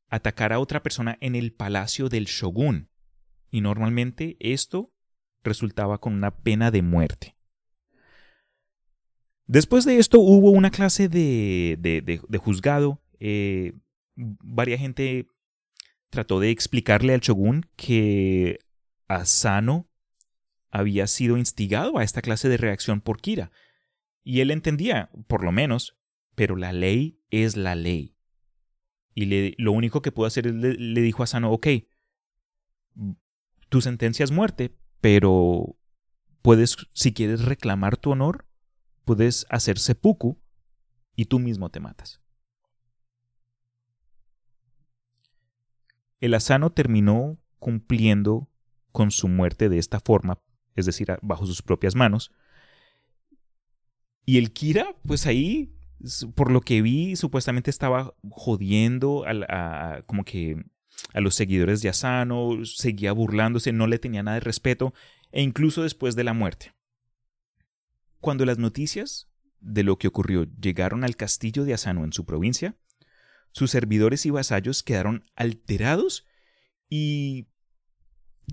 atacar 0.08 0.52
a 0.52 0.60
otra 0.60 0.82
persona 0.82 1.18
en 1.20 1.34
el 1.34 1.52
palacio 1.52 2.08
del 2.08 2.24
shogun 2.26 2.88
y 3.50 3.60
normalmente 3.60 4.36
esto 4.40 4.92
resultaba 5.42 5.98
con 5.98 6.14
una 6.14 6.36
pena 6.36 6.70
de 6.70 6.82
muerte. 6.82 7.36
Después 9.46 9.84
de 9.84 9.98
esto 9.98 10.20
hubo 10.20 10.50
una 10.50 10.70
clase 10.70 11.08
de, 11.08 11.76
de, 11.78 12.38
juzgado. 12.38 13.02
Eh, 13.20 13.74
varia 14.16 14.78
gente 14.78 15.28
trató 16.10 16.40
de 16.40 16.50
explicarle 16.50 17.14
al 17.14 17.20
shogun 17.20 17.66
que 17.76 18.58
Asano 19.06 19.88
había 20.70 21.06
sido 21.06 21.36
instigado 21.36 21.98
a 21.98 22.04
esta 22.04 22.22
clase 22.22 22.48
de 22.48 22.56
reacción 22.56 23.00
por 23.00 23.20
Kira. 23.20 23.52
Y 24.24 24.40
él 24.40 24.50
entendía, 24.50 25.10
por 25.28 25.44
lo 25.44 25.52
menos, 25.52 25.96
pero 26.34 26.56
la 26.56 26.72
ley 26.72 27.20
es 27.30 27.56
la 27.56 27.76
ley. 27.76 28.16
Y 29.14 29.54
lo 29.62 29.70
único 29.70 30.02
que 30.02 30.10
pudo 30.10 30.26
hacer, 30.26 30.46
le, 30.46 30.74
le 30.74 31.00
dijo 31.00 31.22
a 31.22 31.24
Asano, 31.24 31.52
ok, 31.52 31.68
tu 33.68 33.80
sentencia 33.80 34.24
es 34.24 34.32
muerte, 34.32 34.76
pero 35.00 35.76
puedes, 36.42 36.76
si 36.92 37.12
quieres 37.12 37.44
reclamar 37.44 37.96
tu 37.96 38.10
honor, 38.10 38.46
puedes 39.04 39.46
hacer 39.50 39.78
seppuku 39.78 40.40
y 41.14 41.26
tú 41.26 41.38
mismo 41.38 41.70
te 41.70 41.80
matas. 41.80 42.20
El 46.20 46.34
asano 46.34 46.70
terminó 46.70 47.38
cumpliendo 47.58 48.48
con 48.92 49.10
su 49.10 49.28
muerte 49.28 49.68
de 49.68 49.78
esta 49.78 50.00
forma, 50.00 50.40
es 50.74 50.86
decir, 50.86 51.08
bajo 51.22 51.46
sus 51.46 51.62
propias 51.62 51.94
manos. 51.94 52.32
Y 54.24 54.38
el 54.38 54.52
Kira, 54.52 54.96
pues 55.06 55.26
ahí, 55.26 55.74
por 56.34 56.50
lo 56.50 56.60
que 56.60 56.82
vi, 56.82 57.16
supuestamente 57.16 57.70
estaba 57.70 58.14
jodiendo 58.30 59.24
a, 59.26 60.02
como 60.06 60.24
que 60.24 60.64
a 61.12 61.20
los 61.20 61.34
seguidores 61.34 61.82
de 61.82 61.88
Asano, 61.88 62.64
seguía 62.64 63.12
burlándose, 63.12 63.72
no 63.72 63.86
le 63.86 63.98
tenía 63.98 64.22
nada 64.22 64.36
de 64.36 64.40
respeto, 64.40 64.94
e 65.32 65.42
incluso 65.42 65.82
después 65.82 66.14
de 66.16 66.24
la 66.24 66.32
muerte. 66.32 66.74
Cuando 68.20 68.44
las 68.44 68.58
noticias 68.58 69.28
de 69.60 69.82
lo 69.82 69.98
que 69.98 70.08
ocurrió 70.08 70.44
llegaron 70.60 71.04
al 71.04 71.16
castillo 71.16 71.64
de 71.64 71.74
Asano 71.74 72.04
en 72.04 72.12
su 72.12 72.24
provincia, 72.24 72.76
sus 73.50 73.70
servidores 73.70 74.24
y 74.26 74.30
vasallos 74.30 74.82
quedaron 74.82 75.24
alterados 75.36 76.26
y 76.88 77.46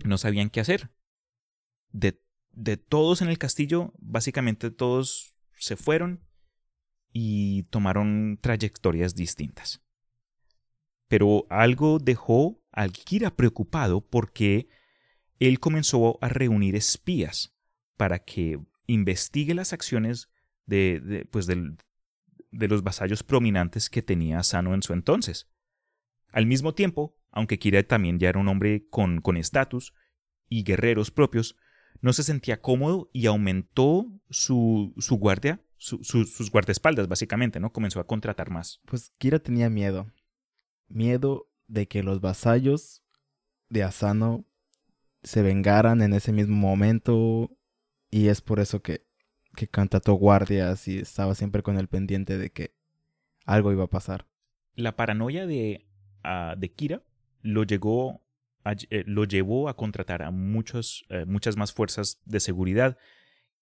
no 0.04 0.18
sabían 0.18 0.50
qué 0.50 0.60
hacer. 0.60 0.92
De, 1.92 2.22
de 2.52 2.78
todos 2.78 3.22
en 3.22 3.30
el 3.30 3.38
castillo, 3.38 3.94
básicamente 3.98 4.72
todos 4.72 5.31
se 5.62 5.78
fueron 5.78 6.26
y 7.14 7.64
tomaron 7.64 8.38
trayectorias 8.42 9.16
distintas 9.16 9.82
pero 11.12 11.46
algo 11.50 12.00
dejó 12.00 12.64
a 12.72 12.88
Kira 12.88 13.36
preocupado 13.36 14.00
porque 14.00 14.70
él 15.40 15.60
comenzó 15.60 16.18
a 16.22 16.30
reunir 16.30 16.74
espías 16.74 17.54
para 17.98 18.20
que 18.20 18.62
investigue 18.88 19.54
las 19.54 19.74
acciones 19.74 20.30
de, 20.66 21.28
pues 21.30 21.48
de 21.48 22.68
los 22.70 22.82
vasallos 22.82 23.24
prominentes 23.24 23.90
que 23.90 24.02
tenía 24.02 24.42
Sano 24.44 24.74
en 24.74 24.84
su 24.84 24.94
entonces. 24.94 25.50
Al 26.30 26.46
mismo 26.46 26.74
tiempo, 26.76 27.18
aunque 27.30 27.60
Kira 27.60 27.84
también 27.84 28.18
ya 28.18 28.30
era 28.30 28.40
un 28.40 28.48
hombre 28.48 28.88
con 28.90 29.36
estatus 29.36 29.94
y 30.48 30.64
guerreros 30.64 31.12
propios, 31.12 31.58
no 32.02 32.14
se 32.14 32.24
sentía 32.24 32.62
cómodo 32.62 33.10
y 33.14 33.28
aumentó 33.28 34.08
su, 34.30 34.94
su 34.98 35.18
guardia, 35.18 35.62
sus 35.78 36.52
guardaespaldas, 36.52 37.08
básicamente, 37.08 37.60
¿no? 37.60 37.72
Comenzó 37.72 38.00
a 38.00 38.08
contratar 38.08 38.52
más. 38.52 38.82
Pues 38.86 39.14
Kira 39.18 39.40
tenía 39.40 39.70
miedo 39.70 40.12
miedo 40.94 41.48
de 41.68 41.88
que 41.88 42.04
los 42.04 42.22
vasallos 42.22 43.04
de 43.70 43.84
Asano 43.84 44.46
se 45.24 45.42
vengaran 45.42 46.02
en 46.02 46.14
ese 46.14 46.32
mismo 46.32 46.56
momento 46.56 47.58
y 48.10 48.28
es 48.28 48.42
por 48.42 48.60
eso 48.60 48.82
que, 48.82 49.06
que 49.56 49.68
contrató 49.68 50.14
guardias 50.14 50.88
y 50.88 51.00
estaba 51.00 51.36
siempre 51.36 51.64
con 51.64 51.78
el 51.78 51.88
pendiente 51.88 52.38
de 52.38 52.52
que 52.52 52.76
algo 53.46 53.72
iba 53.72 53.86
a 53.86 53.90
pasar. 53.90 54.28
La 54.76 54.96
paranoia 54.96 55.46
de, 55.46 55.88
ah, 56.24 56.56
de 56.58 56.72
Kira 56.72 57.04
lo, 57.42 57.64
llegó 57.64 58.22
eh, 58.66 59.04
lo 59.06 59.26
llevó 59.26 59.70
a 59.70 59.76
contratar 59.76 60.24
a 60.24 60.32
muchos, 60.32 61.06
eh, 61.10 61.26
muchas 61.26 61.58
más 61.58 61.74
fuerzas 61.74 62.20
de 62.26 62.40
seguridad 62.40 62.98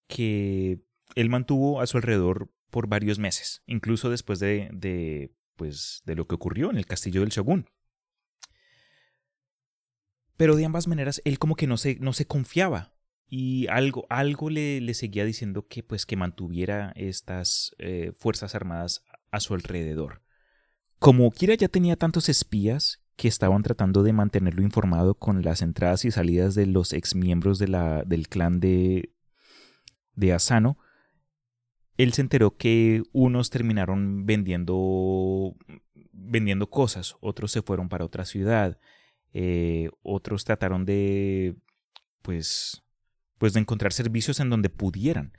que 0.08 0.82
él 1.15 1.29
mantuvo 1.29 1.82
a 1.82 1.88
su 1.88 1.98
alrededor 1.98 2.51
por 2.70 2.88
varios 2.88 3.20
meses, 3.20 3.63
incluso 3.65 4.10
después 4.10 4.39
de, 4.39 4.70
de, 4.74 5.34
pues, 5.56 6.01
de 6.06 6.15
lo 6.15 6.27
que 6.27 6.36
ocurrió 6.36 6.70
en 6.70 6.77
el 6.77 6.86
castillo 6.86 7.22
del 7.22 7.29
Shogun. 7.29 7.70
Pero 10.38 10.56
de 10.56 10.65
ambas 10.65 10.88
maneras, 10.88 11.22
él 11.25 11.38
como 11.38 11.56
que 11.56 11.68
no 11.68 11.77
se, 11.77 11.98
no 12.00 12.13
se 12.13 12.25
confiaba 12.25 12.94
y 13.27 13.68
algo, 13.68 14.06
algo 14.10 14.50
le, 14.50 14.82
le 14.82 14.94
seguía 14.94 15.25
diciendo 15.25 15.68
que, 15.68 15.84
pues, 15.84 16.06
que 16.06 16.15
mantuviera 16.15 16.94
estas 16.96 17.75
eh, 17.77 18.13
fuerzas 18.18 18.56
armadas 18.56 19.03
a 19.32 19.39
su 19.39 19.53
alrededor. 19.53 20.24
Como 20.98 21.29
Kira 21.32 21.56
ya 21.56 21.68
tenía 21.68 21.96
tantos 21.96 22.29
espías 22.29 22.99
que 23.19 23.27
estaban 23.27 23.63
tratando 23.63 24.01
de 24.01 24.13
mantenerlo 24.13 24.63
informado 24.63 25.13
con 25.13 25.41
las 25.41 25.61
entradas 25.61 26.05
y 26.05 26.11
salidas 26.11 26.55
de 26.55 26.65
los 26.65 26.93
exmiembros 26.93 27.59
de 27.59 27.67
la, 27.67 28.03
del 28.03 28.29
clan 28.29 28.61
de, 28.61 29.13
de 30.15 30.31
Asano, 30.31 30.77
él 31.97 32.13
se 32.13 32.21
enteró 32.21 32.55
que 32.55 33.03
unos 33.11 33.49
terminaron 33.49 34.25
vendiendo, 34.25 35.53
vendiendo 36.13 36.69
cosas, 36.69 37.17
otros 37.19 37.51
se 37.51 37.61
fueron 37.61 37.89
para 37.89 38.05
otra 38.05 38.23
ciudad, 38.23 38.79
eh, 39.33 39.89
otros 40.01 40.45
trataron 40.45 40.85
de, 40.85 41.57
pues, 42.21 42.85
pues 43.38 43.51
de 43.51 43.59
encontrar 43.59 43.91
servicios 43.91 44.39
en 44.39 44.49
donde 44.49 44.69
pudieran. 44.69 45.33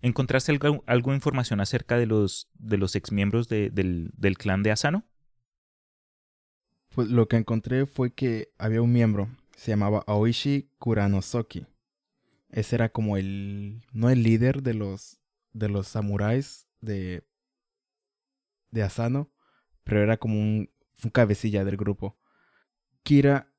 ¿Encontraste 0.00 0.52
algo, 0.52 1.10
de 1.10 1.14
información 1.14 1.60
acerca 1.60 1.98
de 1.98 2.06
los, 2.06 2.48
de 2.54 2.78
los 2.78 2.96
exmiembros 2.96 3.46
de, 3.50 3.68
del, 3.68 4.10
del 4.16 4.38
clan 4.38 4.62
de 4.62 4.70
Asano? 4.70 5.04
Pues 6.94 7.08
lo 7.08 7.28
que 7.28 7.36
encontré 7.36 7.86
fue 7.86 8.12
que 8.12 8.52
había 8.58 8.82
un 8.82 8.92
miembro, 8.92 9.28
se 9.56 9.72
llamaba 9.72 10.04
Aoishi 10.06 10.68
Kuranosoki. 10.78 11.66
Ese 12.50 12.76
era 12.76 12.90
como 12.90 13.16
el, 13.16 13.82
no 13.92 14.10
el 14.10 14.22
líder 14.22 14.62
de 14.62 14.74
los, 14.74 15.18
de 15.52 15.68
los 15.68 15.88
samuráis 15.88 16.66
de, 16.80 17.24
de 18.70 18.82
Asano, 18.82 19.30
pero 19.84 20.02
era 20.02 20.16
como 20.16 20.36
un, 20.40 20.70
un 21.02 21.10
cabecilla 21.10 21.64
del 21.64 21.76
grupo. 21.76 22.16
Kira, 23.04 23.52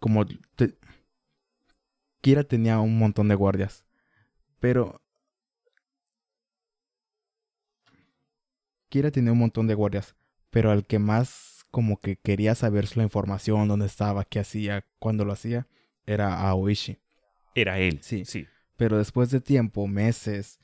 como 0.00 0.26
te- 0.56 0.78
Kira 2.20 2.44
tenía 2.44 2.78
un 2.78 2.96
montón 2.96 3.26
de 3.26 3.34
guardias, 3.34 3.84
pero 4.60 5.02
Kira 8.90 9.10
tenía 9.10 9.32
un 9.32 9.38
montón 9.38 9.66
de 9.66 9.74
guardias, 9.74 10.14
pero 10.50 10.70
al 10.70 10.86
que 10.86 10.98
más 10.98 11.57
como 11.70 12.00
que 12.00 12.16
quería 12.16 12.54
saber 12.54 12.96
la 12.96 13.02
información, 13.02 13.68
dónde 13.68 13.86
estaba, 13.86 14.24
qué 14.24 14.40
hacía, 14.40 14.84
cuándo 14.98 15.24
lo 15.24 15.32
hacía, 15.32 15.66
era 16.06 16.40
Aoishi. 16.48 16.98
Era 17.54 17.78
él. 17.78 18.00
Sí. 18.02 18.24
sí. 18.24 18.46
Pero 18.76 18.98
después 18.98 19.30
de 19.30 19.40
tiempo, 19.40 19.86
meses, 19.86 20.60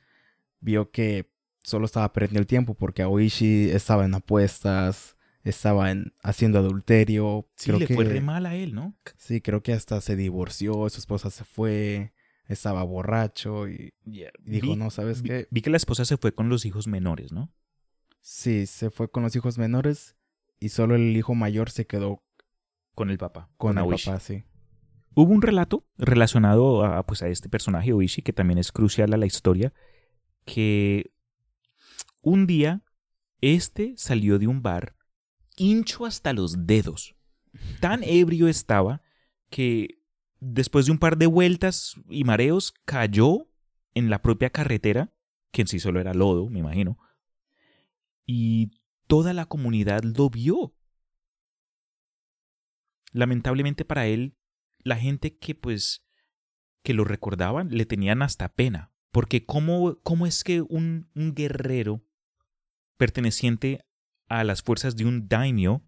vio 0.60 0.90
que 0.90 1.30
solo 1.62 1.86
estaba 1.86 2.12
perdiendo 2.12 2.40
el 2.40 2.46
tiempo 2.46 2.74
porque 2.74 3.02
Aoishi 3.02 3.70
estaba 3.70 4.04
en 4.04 4.14
apuestas, 4.14 5.16
estaba 5.42 5.90
en, 5.90 6.12
haciendo 6.22 6.58
adulterio. 6.58 7.48
Sí, 7.56 7.66
creo 7.70 7.78
le 7.80 7.86
que, 7.86 7.94
fue 7.94 8.04
re 8.04 8.20
mal 8.20 8.46
a 8.46 8.54
él, 8.54 8.74
¿no? 8.74 8.94
Sí, 9.18 9.40
creo 9.40 9.62
que 9.62 9.72
hasta 9.72 10.00
se 10.00 10.16
divorció, 10.16 10.88
su 10.88 10.98
esposa 10.98 11.30
se 11.30 11.44
fue, 11.44 12.12
estaba 12.48 12.82
borracho 12.84 13.68
y 13.68 13.92
y 14.06 14.26
dijo, 14.44 14.66
Vi- 14.68 14.76
no, 14.76 14.90
¿sabes 14.90 15.22
vi- 15.22 15.28
qué? 15.28 15.48
Vi 15.50 15.60
que 15.62 15.70
la 15.70 15.76
esposa 15.76 16.04
se 16.04 16.16
fue 16.16 16.32
con 16.34 16.48
los 16.48 16.64
hijos 16.64 16.86
menores, 16.86 17.32
¿no? 17.32 17.52
Sí, 18.20 18.66
se 18.66 18.90
fue 18.90 19.10
con 19.10 19.22
los 19.22 19.34
hijos 19.36 19.58
menores 19.58 20.16
y 20.60 20.68
solo 20.70 20.94
el 20.94 21.16
hijo 21.16 21.34
mayor 21.34 21.70
se 21.70 21.86
quedó 21.86 22.22
Con 22.94 23.10
el 23.10 23.18
papá. 23.18 23.50
con 23.56 23.72
el 23.72 23.84
Aoishi. 23.84 24.06
papá, 24.06 24.20
sí. 24.20 24.44
Hubo 25.16 25.32
un 25.32 25.42
relato 25.42 25.86
relacionado 25.96 26.84
a, 26.84 27.04
pues, 27.06 27.22
a 27.22 27.28
este 27.28 27.48
personaje, 27.48 27.92
Oishi, 27.92 28.22
que 28.22 28.32
también 28.32 28.58
es 28.58 28.72
crucial 28.72 29.14
a 29.14 29.16
la 29.16 29.26
historia, 29.26 29.72
que 30.44 31.12
un 32.20 32.46
día 32.46 32.82
este 33.40 33.94
salió 33.96 34.38
de 34.38 34.46
un 34.48 34.62
bar 34.62 34.96
hincho 35.56 36.04
hasta 36.06 36.32
los 36.32 36.66
dedos. 36.66 37.14
Tan 37.80 38.02
ebrio 38.02 38.48
estaba 38.48 39.02
que 39.50 40.00
después 40.40 40.86
de 40.86 40.92
un 40.92 40.98
par 40.98 41.16
de 41.16 41.26
vueltas 41.26 41.94
y 42.08 42.24
mareos 42.24 42.74
cayó 42.84 43.48
en 43.94 44.10
la 44.10 44.20
propia 44.20 44.50
carretera, 44.50 45.12
que 45.52 45.62
en 45.62 45.68
sí 45.68 45.78
solo 45.78 46.00
era 46.00 46.12
lodo, 46.14 46.48
me 46.50 46.58
imagino, 46.58 46.98
y 48.26 48.72
toda 49.06 49.32
la 49.32 49.46
comunidad 49.46 50.02
lo 50.02 50.30
vio. 50.30 50.74
Lamentablemente 53.12 53.84
para 53.84 54.06
él, 54.06 54.36
la 54.78 54.96
gente 54.96 55.36
que 55.36 55.54
pues 55.54 56.04
que 56.82 56.94
lo 56.94 57.04
recordaban 57.04 57.68
le 57.70 57.86
tenían 57.86 58.22
hasta 58.22 58.54
pena, 58.54 58.92
porque 59.10 59.46
cómo, 59.46 59.98
cómo 60.02 60.26
es 60.26 60.44
que 60.44 60.60
un, 60.60 61.10
un 61.14 61.34
guerrero 61.34 62.04
perteneciente 62.96 63.86
a 64.28 64.44
las 64.44 64.62
fuerzas 64.62 64.96
de 64.96 65.06
un 65.06 65.28
daimyo 65.28 65.82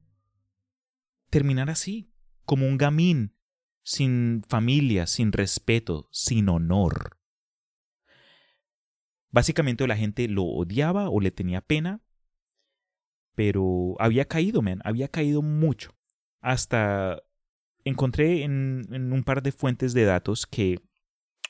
terminar 1.28 1.68
así, 1.68 2.10
como 2.44 2.66
un 2.66 2.78
gamín, 2.78 3.36
sin 3.82 4.42
familia, 4.48 5.06
sin 5.06 5.32
respeto, 5.32 6.08
sin 6.10 6.48
honor. 6.48 7.18
Básicamente 9.30 9.86
la 9.86 9.96
gente 9.96 10.28
lo 10.28 10.44
odiaba 10.44 11.10
o 11.10 11.20
le 11.20 11.30
tenía 11.30 11.60
pena, 11.60 12.02
pero 13.36 13.94
había 14.00 14.24
caído, 14.24 14.62
man, 14.62 14.80
había 14.82 15.06
caído 15.06 15.42
mucho. 15.42 15.94
Hasta 16.40 17.22
encontré 17.84 18.42
en, 18.42 19.12
un 19.12 19.22
par 19.22 19.42
de 19.42 19.52
fuentes 19.52 19.94
de 19.94 20.04
datos 20.04 20.46
que 20.46 20.80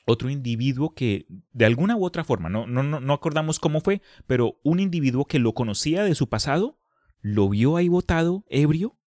otro 0.05 0.29
individuo 0.29 0.93
que 0.93 1.25
de 1.53 1.65
alguna 1.65 1.95
u 1.95 2.05
otra 2.05 2.23
forma, 2.23 2.49
no, 2.49 2.67
no, 2.67 2.83
no, 2.83 2.99
no 2.99 3.13
acordamos 3.13 3.59
cómo 3.59 3.81
fue, 3.81 4.01
pero 4.27 4.59
un 4.63 4.79
individuo 4.79 5.25
que 5.25 5.39
lo 5.39 5.53
conocía 5.53 6.03
de 6.03 6.13
su 6.13 6.29
pasado, 6.29 6.77
lo 7.21 7.49
vio 7.49 7.77
ahí 7.77 7.87
botado, 7.87 8.45
ebrio, 8.49 8.97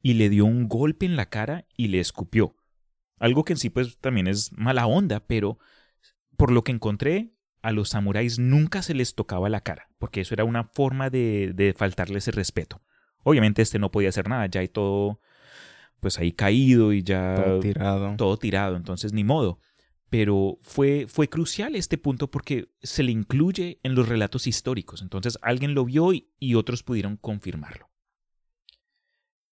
y 0.00 0.14
le 0.14 0.28
dio 0.28 0.44
un 0.44 0.68
golpe 0.68 1.04
en 1.06 1.16
la 1.16 1.26
cara 1.26 1.66
y 1.76 1.88
le 1.88 2.00
escupió. 2.00 2.56
Algo 3.18 3.44
que 3.44 3.52
en 3.52 3.58
sí 3.58 3.70
pues 3.70 3.98
también 3.98 4.26
es 4.26 4.52
mala 4.52 4.86
onda, 4.86 5.20
pero 5.20 5.58
por 6.36 6.50
lo 6.50 6.64
que 6.64 6.72
encontré, 6.72 7.34
a 7.62 7.72
los 7.72 7.90
samuráis 7.90 8.38
nunca 8.38 8.82
se 8.82 8.94
les 8.94 9.14
tocaba 9.14 9.48
la 9.48 9.60
cara, 9.60 9.88
porque 9.98 10.20
eso 10.20 10.34
era 10.34 10.44
una 10.44 10.64
forma 10.64 11.10
de, 11.10 11.52
de 11.54 11.72
faltarles 11.74 12.28
el 12.28 12.34
respeto. 12.34 12.82
Obviamente 13.24 13.62
este 13.62 13.78
no 13.78 13.90
podía 13.90 14.08
hacer 14.08 14.28
nada, 14.28 14.46
ya 14.46 14.60
hay 14.60 14.68
todo 14.68 15.20
pues 16.00 16.18
ahí 16.18 16.32
caído 16.32 16.92
y 16.92 17.04
ya 17.04 17.36
Todo 17.36 17.60
tirado. 17.60 18.16
todo 18.16 18.36
tirado, 18.36 18.76
entonces 18.76 19.12
ni 19.12 19.22
modo. 19.22 19.60
Pero 20.10 20.58
fue, 20.60 21.06
fue 21.08 21.28
crucial 21.28 21.76
este 21.76 21.96
punto 21.96 22.28
porque 22.30 22.68
se 22.82 23.04
le 23.04 23.12
incluye 23.12 23.78
en 23.84 23.94
los 23.94 24.08
relatos 24.08 24.46
históricos. 24.48 25.00
Entonces 25.00 25.38
alguien 25.40 25.74
lo 25.74 25.84
vio 25.84 26.12
y, 26.12 26.28
y 26.40 26.56
otros 26.56 26.82
pudieron 26.82 27.16
confirmarlo. 27.16 27.88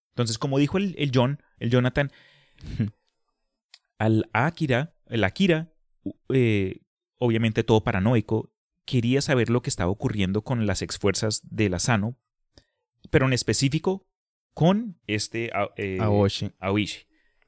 Entonces, 0.09 0.37
como 0.37 0.59
dijo 0.59 0.77
el, 0.77 0.93
el 0.97 1.11
John, 1.13 1.41
el 1.57 1.69
Jonathan, 1.71 2.11
al 3.97 4.29
Akira, 4.33 4.93
el 5.07 5.23
Akira, 5.23 5.71
eh, 6.29 6.81
obviamente 7.21 7.63
todo 7.63 7.83
paranoico, 7.83 8.51
quería 8.85 9.21
saber 9.21 9.49
lo 9.49 9.61
que 9.61 9.69
estaba 9.69 9.91
ocurriendo 9.91 10.41
con 10.43 10.65
las 10.65 10.81
exfuerzas 10.81 11.41
del 11.43 11.75
Asano, 11.75 12.17
pero 13.11 13.27
en 13.27 13.33
específico 13.33 14.07
con 14.53 14.99
este 15.07 15.51
eh, 15.77 15.97
Aoshi. 16.59 17.05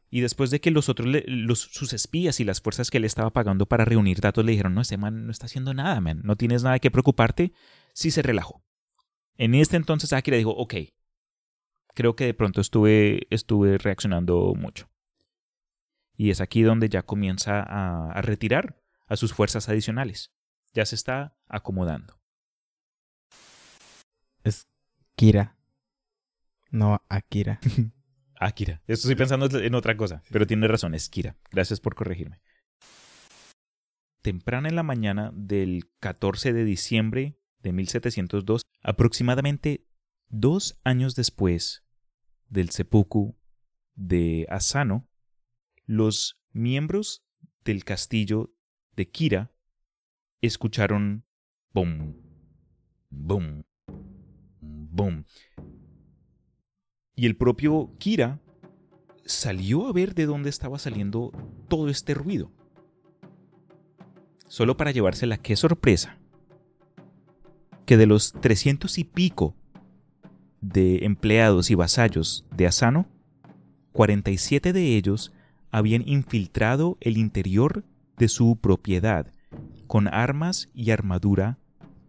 Y 0.09 0.21
después 0.21 0.51
de 0.51 0.62
que 0.62 0.69
los 0.69 0.89
otros, 0.89 1.07
le- 1.07 1.25
los, 1.27 1.59
sus 1.59 1.91
espías 1.91 2.39
y 2.39 2.43
las 2.43 2.62
fuerzas 2.62 2.91
que 2.91 2.99
le 2.99 3.07
estaba 3.07 3.31
pagando 3.33 3.65
para 3.65 3.83
reunir 3.83 4.21
datos 4.21 4.45
le 4.45 4.51
dijeron, 4.51 4.75
no, 4.75 4.81
ese 4.81 4.95
man 4.97 5.25
no 5.25 5.31
está 5.31 5.47
haciendo 5.47 5.73
nada, 5.73 5.99
man, 6.01 6.21
no 6.23 6.36
tienes 6.36 6.62
nada 6.63 6.77
que 6.77 6.91
preocuparte, 6.91 7.51
sí 7.93 8.12
se 8.12 8.21
relajó. 8.21 8.63
En 9.38 9.55
este 9.55 9.75
entonces 9.75 10.13
Akira 10.13 10.38
dijo, 10.38 10.51
ok, 10.51 10.75
creo 11.95 12.15
que 12.15 12.25
de 12.25 12.36
pronto 12.36 12.62
estuve, 12.62 13.25
estuve 13.31 13.79
reaccionando 13.79 14.53
mucho. 14.55 14.88
Y 16.15 16.29
es 16.29 16.41
aquí 16.41 16.62
donde 16.62 16.89
ya 16.89 17.01
comienza 17.01 17.62
a, 17.63 18.12
a 18.12 18.21
retirar 18.21 18.83
a 19.13 19.17
sus 19.17 19.32
fuerzas 19.32 19.69
adicionales. 19.69 20.34
Ya 20.73 20.86
se 20.86 20.95
está 20.95 21.38
acomodando. 21.47 22.19
Es 24.43 24.67
Kira. 25.15 25.56
No 26.71 26.99
Akira. 27.10 27.60
Akira. 28.39 28.82
Estoy 28.88 29.15
pensando 29.15 29.45
en 29.60 29.76
otra 29.76 29.95
cosa, 29.95 30.23
pero 30.32 30.47
tiene 30.47 30.67
razón, 30.67 30.95
es 30.95 31.10
Kira. 31.10 31.38
Gracias 31.52 31.80
por 31.80 31.93
corregirme. 31.93 32.41
Temprana 34.23 34.67
en 34.67 34.76
la 34.76 34.84
mañana 34.84 35.32
del 35.36 35.91
14 35.99 36.52
de 36.52 36.65
diciembre 36.65 37.38
de 37.60 37.71
1702, 37.71 38.63
aproximadamente 38.82 39.86
dos 40.28 40.80
años 40.84 41.13
después 41.13 41.86
del 42.49 42.71
seppuku 42.71 43.38
de 43.93 44.47
Asano, 44.49 45.08
los 45.86 46.41
miembros 46.52 47.23
del 47.63 47.86
castillo 47.86 48.53
de 48.95 49.10
Kira 49.10 49.51
escucharon 50.41 51.23
boom, 51.73 52.15
boom, 53.10 53.65
boom. 54.62 55.25
Y 57.15 57.25
el 57.25 57.36
propio 57.36 57.91
Kira 57.97 58.39
salió 59.25 59.88
a 59.88 59.93
ver 59.93 60.13
de 60.15 60.25
dónde 60.25 60.49
estaba 60.49 60.79
saliendo 60.79 61.32
todo 61.67 61.89
este 61.89 62.13
ruido. 62.13 62.51
Solo 64.47 64.77
para 64.77 64.91
llevársela, 64.91 65.38
qué 65.38 65.56
sorpresa. 65.56 66.17
Que 67.86 67.97
de 67.97 68.06
los 68.06 68.34
300 68.34 68.97
y 68.97 69.03
pico 69.03 69.56
de 70.62 71.06
empleados 71.06 71.69
y 71.71 71.75
vasallos 71.75 72.45
de 72.56 72.67
Asano, 72.67 73.08
47 73.93 74.73
de 74.73 74.95
ellos 74.95 75.34
habían 75.71 76.08
infiltrado 76.08 76.97
el 77.01 77.17
interior 77.17 77.84
de 78.17 78.28
su 78.28 78.58
propiedad 78.58 79.28
con 79.88 80.08
armas 80.08 80.69
y 80.73 80.91
armadura 80.91 81.58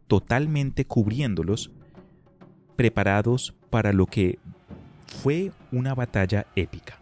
totalmente 0.06 0.84
cubriéndolos, 0.84 1.70
preparados 2.76 3.54
para 3.70 3.92
lo 3.92 4.06
que 4.06 4.38
fue 5.22 5.52
una 5.72 5.94
batalla 5.94 6.46
épica. 6.56 6.98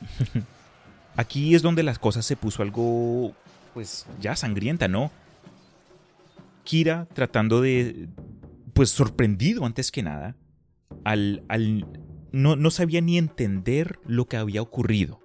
Aquí 1.16 1.54
es 1.54 1.62
donde 1.62 1.82
las 1.82 1.98
cosas 1.98 2.24
se 2.24 2.36
puso 2.36 2.62
algo, 2.62 3.32
pues 3.74 4.06
ya 4.20 4.36
sangrienta, 4.36 4.88
¿no? 4.88 5.10
Kira 6.64 7.06
tratando 7.12 7.60
de, 7.60 8.08
pues 8.72 8.90
sorprendido 8.90 9.64
antes 9.64 9.90
que 9.90 10.02
nada, 10.02 10.36
al, 11.04 11.42
al 11.48 11.86
no, 12.30 12.56
no 12.56 12.70
sabía 12.70 13.00
ni 13.00 13.18
entender 13.18 13.98
lo 14.06 14.26
que 14.26 14.36
había 14.36 14.62
ocurrido. 14.62 15.20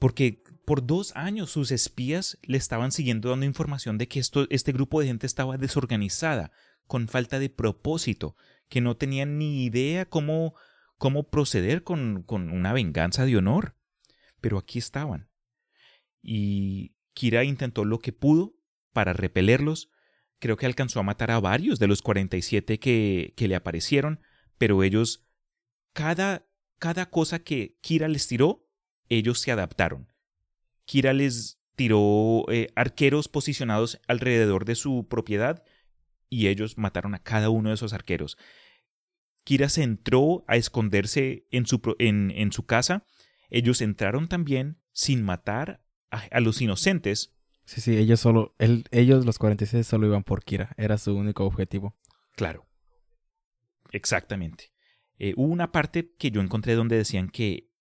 Porque 0.00 0.41
por 0.64 0.86
dos 0.86 1.14
años 1.16 1.50
sus 1.50 1.70
espías 1.72 2.38
le 2.42 2.56
estaban 2.56 2.92
siguiendo 2.92 3.30
dando 3.30 3.46
información 3.46 3.98
de 3.98 4.08
que 4.08 4.20
esto, 4.20 4.46
este 4.50 4.72
grupo 4.72 5.00
de 5.00 5.06
gente 5.06 5.26
estaba 5.26 5.58
desorganizada, 5.58 6.52
con 6.86 7.08
falta 7.08 7.38
de 7.38 7.50
propósito, 7.50 8.36
que 8.68 8.80
no 8.80 8.96
tenían 8.96 9.38
ni 9.38 9.64
idea 9.64 10.08
cómo, 10.08 10.54
cómo 10.98 11.30
proceder 11.30 11.82
con, 11.82 12.22
con 12.22 12.50
una 12.50 12.72
venganza 12.72 13.24
de 13.24 13.36
honor. 13.36 13.76
Pero 14.40 14.58
aquí 14.58 14.78
estaban. 14.78 15.28
Y 16.20 16.94
Kira 17.14 17.44
intentó 17.44 17.84
lo 17.84 17.98
que 17.98 18.12
pudo 18.12 18.54
para 18.92 19.12
repelerlos. 19.12 19.90
Creo 20.38 20.56
que 20.56 20.66
alcanzó 20.66 21.00
a 21.00 21.04
matar 21.04 21.30
a 21.30 21.40
varios 21.40 21.78
de 21.78 21.86
los 21.86 22.02
47 22.02 22.78
que, 22.78 23.32
que 23.36 23.48
le 23.48 23.54
aparecieron, 23.54 24.20
pero 24.58 24.82
ellos, 24.82 25.26
cada, 25.92 26.46
cada 26.78 27.10
cosa 27.10 27.40
que 27.40 27.78
Kira 27.80 28.08
les 28.08 28.26
tiró, 28.26 28.68
ellos 29.08 29.40
se 29.40 29.52
adaptaron. 29.52 30.11
Kira 30.92 31.14
les 31.14 31.58
tiró 31.74 32.44
eh, 32.50 32.68
arqueros 32.76 33.26
posicionados 33.26 33.98
alrededor 34.08 34.66
de 34.66 34.74
su 34.74 35.08
propiedad 35.08 35.64
y 36.28 36.48
ellos 36.48 36.76
mataron 36.76 37.14
a 37.14 37.22
cada 37.22 37.48
uno 37.48 37.70
de 37.70 37.76
esos 37.76 37.94
arqueros. 37.94 38.36
Kira 39.42 39.70
se 39.70 39.84
entró 39.84 40.44
a 40.48 40.56
esconderse 40.56 41.46
en 41.50 41.64
su, 41.64 41.80
en, 41.98 42.52
su 42.52 42.66
casa. 42.66 43.06
Ellos 43.48 43.80
entraron 43.80 44.28
también 44.28 44.82
sin 44.92 45.22
matar 45.22 45.82
a, 46.10 46.40
los 46.40 46.60
inocentes. 46.60 47.32
Sí, 47.64 47.80
sí, 47.80 47.96
ellos 47.96 48.20
solo, 48.20 48.54
ellos 48.58 49.24
los 49.24 49.38
46 49.38 49.86
solo 49.86 50.08
iban 50.08 50.24
por 50.24 50.44
Kira, 50.44 50.74
era 50.76 50.98
su 50.98 51.16
único 51.16 51.46
objetivo. 51.46 51.96
Claro, 52.36 52.66
exactamente. 53.92 54.72
Eh, 55.18 55.32
hubo 55.38 55.50
una 55.50 55.72
parte 55.72 56.12
que 56.18 56.30
yo 56.30 56.42
encontré 56.42 56.74
donde 56.74 56.98
decían 56.98 57.30
que 57.30 57.71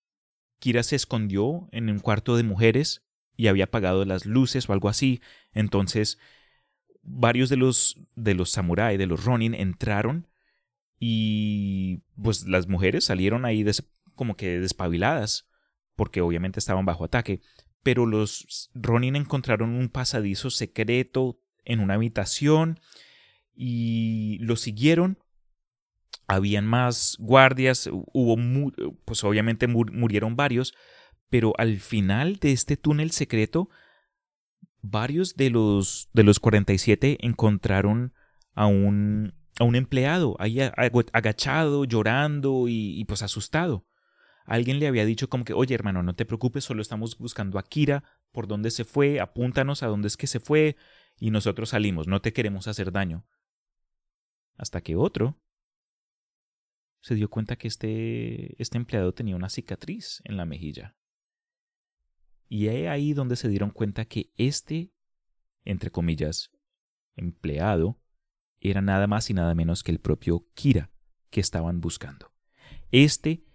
Kira 0.62 0.84
se 0.84 0.96
escondió 0.96 1.68
en 1.72 1.90
un 1.90 1.98
cuarto 1.98 2.38
de 2.38 2.44
mujeres 2.44 3.04
y 3.36 3.48
había 3.48 3.64
apagado 3.64 4.06
las 4.06 4.28
luces 4.28 4.70
o 4.70 4.74
algo 4.74 4.90
así. 4.90 5.20
Entonces, 5.54 6.20
varios 7.02 7.50
de 7.50 7.58
los 7.58 8.00
de 8.16 8.36
los 8.36 8.52
samuráis, 8.52 9.00
de 9.00 9.08
los 9.08 9.26
ronin, 9.26 9.56
entraron 9.56 10.28
y 11.00 12.04
pues 12.22 12.48
las 12.48 12.68
mujeres 12.68 13.06
salieron 13.06 13.44
ahí 13.44 13.66
como 14.14 14.38
que 14.38 14.60
despabiladas, 14.60 15.50
porque 15.96 16.22
obviamente 16.22 16.60
estaban 16.60 16.86
bajo 16.86 17.06
ataque. 17.06 17.42
Pero 17.82 18.06
los 18.06 18.70
ronin 18.76 19.16
encontraron 19.16 19.72
un 19.72 19.90
pasadizo 19.90 20.52
secreto 20.52 21.42
en 21.66 21.80
una 21.80 21.96
habitación 21.96 22.80
y 23.56 24.38
lo 24.42 24.58
siguieron 24.58 25.18
habían 26.28 26.66
más 26.66 27.18
guardias, 27.20 27.90
hubo, 27.92 28.38
pues 29.06 29.24
obviamente 29.24 29.68
murieron 29.68 30.36
varios, 30.36 30.74
pero 31.30 31.54
al 31.58 31.80
final 31.80 32.38
de 32.38 32.52
este 32.52 32.78
túnel 32.78 33.12
secreto, 33.12 33.70
varios 34.82 35.36
de 35.36 35.50
los, 35.50 36.10
de 36.14 36.24
los 36.24 36.40
47 36.40 37.18
encontraron 37.22 38.14
a 38.54 38.68
un, 38.68 39.34
a 39.60 39.64
un 39.64 39.76
empleado 39.76 40.36
ahí 40.40 40.60
agachado, 40.60 41.86
llorando 41.86 42.68
y, 42.68 43.00
y, 43.00 43.06
pues 43.06 43.24
asustado. 43.24 43.86
Alguien 44.46 44.80
le 44.80 44.88
había 44.88 45.06
dicho 45.06 45.30
como 45.30 45.46
que, 45.46 45.54
oye 45.54 45.76
hermano, 45.76 46.02
no 46.04 46.16
te 46.16 46.26
preocupes, 46.26 46.64
solo 46.64 46.82
estamos 46.82 47.18
buscando 47.18 47.60
a 47.60 47.64
Kira, 47.64 48.04
por 48.32 48.48
dónde 48.48 48.72
se 48.72 48.86
fue, 48.86 49.20
apúntanos 49.20 49.84
a 49.84 49.88
dónde 49.88 50.08
es 50.08 50.18
que 50.18 50.28
se 50.28 50.40
fue, 50.40 50.76
y 51.20 51.30
nosotros 51.32 51.70
salimos, 51.70 52.08
no 52.08 52.22
te 52.22 52.34
queremos 52.34 52.68
hacer 52.68 52.92
daño. 52.92 53.26
Hasta 54.58 54.82
que 54.82 54.96
otro 54.96 55.38
se 57.02 57.16
dio 57.16 57.30
cuenta 57.30 57.56
que 57.56 57.68
este, 57.68 58.62
este 58.62 58.78
empleado 58.78 59.14
tenía 59.14 59.36
una 59.36 59.50
cicatriz 59.50 60.22
en 60.24 60.38
la 60.38 60.46
mejilla. 60.46 60.96
Y 62.48 62.68
es 62.68 62.88
ahí 62.88 63.14
donde 63.14 63.36
se 63.36 63.50
dieron 63.50 63.72
cuenta 63.72 64.06
que 64.06 64.32
este, 64.38 64.94
entre 65.66 65.92
comillas, 65.92 66.52
empleado, 67.16 68.00
era 68.60 68.82
nada 68.82 69.08
más 69.08 69.30
y 69.30 69.34
nada 69.34 69.56
menos 69.56 69.84
que 69.84 69.92
el 69.92 70.00
propio 70.00 70.48
Kira 70.54 70.92
que 71.30 71.42
estaban 71.42 71.82
buscando. 71.82 72.32
Este 72.92 73.46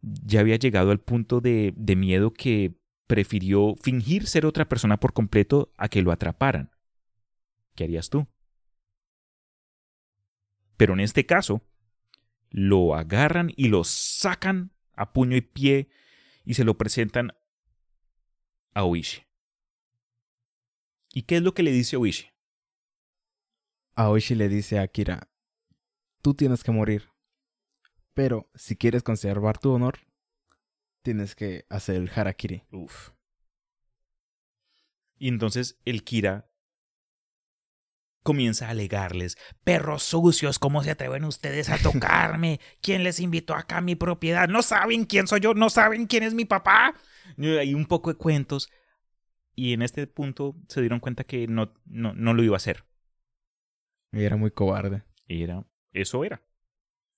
ya 0.00 0.40
había 0.40 0.56
llegado 0.56 0.90
al 0.90 1.00
punto 1.00 1.40
de, 1.40 1.72
de 1.76 1.96
miedo 1.96 2.32
que 2.32 2.78
prefirió 3.06 3.74
fingir 3.76 4.26
ser 4.26 4.46
otra 4.46 4.68
persona 4.68 4.98
por 4.98 5.12
completo 5.12 5.72
a 5.76 5.88
que 5.88 6.02
lo 6.02 6.12
atraparan. 6.12 6.70
¿Qué 7.74 7.84
harías 7.84 8.08
tú? 8.08 8.26
Pero 10.76 10.94
en 10.94 11.00
este 11.00 11.26
caso, 11.26 11.62
lo 12.54 12.94
agarran 12.94 13.52
y 13.56 13.66
lo 13.66 13.82
sacan 13.82 14.70
a 14.94 15.12
puño 15.12 15.36
y 15.36 15.40
pie 15.40 15.88
y 16.44 16.54
se 16.54 16.62
lo 16.62 16.78
presentan 16.78 17.32
a 18.74 18.84
Oishi. 18.84 19.26
¿Y 21.12 21.22
qué 21.22 21.38
es 21.38 21.42
lo 21.42 21.52
que 21.52 21.64
le 21.64 21.72
dice 21.72 21.96
Oishi? 21.96 22.30
A 23.96 24.08
Oishi 24.08 24.36
le 24.36 24.48
dice 24.48 24.78
a 24.78 24.82
Akira, 24.82 25.28
tú 26.22 26.34
tienes 26.34 26.62
que 26.62 26.70
morir, 26.70 27.10
pero 28.12 28.48
si 28.54 28.76
quieres 28.76 29.02
conservar 29.02 29.58
tu 29.58 29.72
honor, 29.72 29.98
tienes 31.02 31.34
que 31.34 31.66
hacer 31.70 31.96
el 31.96 32.08
harakiri. 32.14 32.62
Uf. 32.70 33.10
Y 35.18 35.26
entonces 35.26 35.80
el 35.84 36.04
Kira 36.04 36.48
comienza 38.24 38.66
a 38.66 38.70
alegarles, 38.70 39.36
perros 39.62 40.02
sucios, 40.02 40.58
¿cómo 40.58 40.82
se 40.82 40.90
atreven 40.90 41.24
ustedes 41.24 41.68
a 41.68 41.78
tocarme? 41.78 42.58
¿Quién 42.80 43.04
les 43.04 43.20
invitó 43.20 43.54
acá 43.54 43.76
a 43.76 43.82
mi 43.82 43.94
propiedad? 43.94 44.48
¿No 44.48 44.62
saben 44.62 45.04
quién 45.04 45.28
soy 45.28 45.40
yo? 45.40 45.54
¿No 45.54 45.70
saben 45.70 46.06
quién 46.06 46.24
es 46.24 46.34
mi 46.34 46.46
papá? 46.46 46.94
Hay 47.38 47.74
un 47.74 47.84
poco 47.84 48.10
de 48.10 48.16
cuentos 48.16 48.70
y 49.54 49.74
en 49.74 49.82
este 49.82 50.06
punto 50.06 50.56
se 50.68 50.80
dieron 50.80 51.00
cuenta 51.00 51.24
que 51.24 51.46
no, 51.46 51.74
no, 51.84 52.14
no 52.14 52.32
lo 52.32 52.42
iba 52.42 52.54
a 52.54 52.56
hacer. 52.56 52.84
Y 54.10 54.24
era 54.24 54.36
muy 54.36 54.50
cobarde. 54.50 55.04
Era, 55.28 55.66
eso 55.92 56.24
era. 56.24 56.42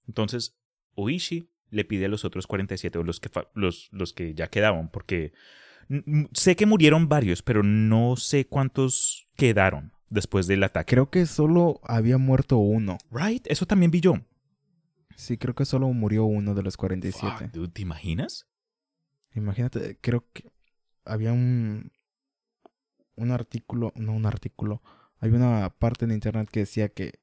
Entonces, 0.09 0.59
Oishi 0.95 1.51
le 1.71 1.85
pide 1.85 2.07
a 2.07 2.09
los 2.09 2.25
otros 2.25 2.49
47, 2.49 3.03
los 3.05 3.21
que, 3.21 3.31
los, 3.55 3.89
los 3.93 4.13
que 4.13 4.35
ya 4.35 4.49
quedaban, 4.49 4.91
porque 4.91 5.33
sé 6.33 6.57
que 6.57 6.67
murieron 6.67 7.09
varios, 7.09 7.43
pero 7.43 7.63
no 7.63 8.17
sé 8.17 8.47
cuántos 8.47 9.29
quedaron 9.37 9.96
después 10.09 10.47
del 10.47 10.63
ataque. 10.63 10.91
Creo 10.95 11.11
que 11.11 11.27
solo 11.27 11.81
había 11.85 12.19
muerto 12.19 12.59
uno. 12.59 12.99
Right, 13.11 13.47
eso 13.49 13.67
también 13.67 13.91
vi 13.91 14.01
yo. 14.01 14.15
Sí, 15.17 15.39
creo 15.39 15.55
que 15.55 15.65
solo 15.65 15.89
murió 15.89 16.25
uno 16.25 16.55
de 16.55 16.63
los 16.63 16.77
47. 16.77 17.51
¿Te 17.73 17.83
imaginas? 17.83 18.47
Imagínate, 19.35 19.99
creo 20.01 20.25
que 20.33 20.51
había 21.05 21.33
un 21.33 21.91
un 23.17 23.31
artículo, 23.33 23.93
no 23.97 24.13
un 24.13 24.27
artículo, 24.27 24.83
hay 25.19 25.31
una 25.31 25.71
parte 25.71 26.05
en 26.05 26.13
internet 26.13 26.49
que 26.51 26.61
decía 26.61 26.91
que 26.91 27.21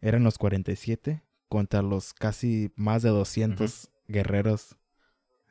eran 0.00 0.22
los 0.22 0.38
47 0.38 1.24
contra 1.48 1.82
los 1.82 2.12
casi 2.12 2.70
más 2.76 3.02
de 3.02 3.08
200 3.08 3.90
guerreros. 4.06 4.76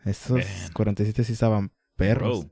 Esos 0.05 0.43
47 0.73 1.23
sí 1.23 1.33
estaban 1.33 1.71
perros. 1.95 2.47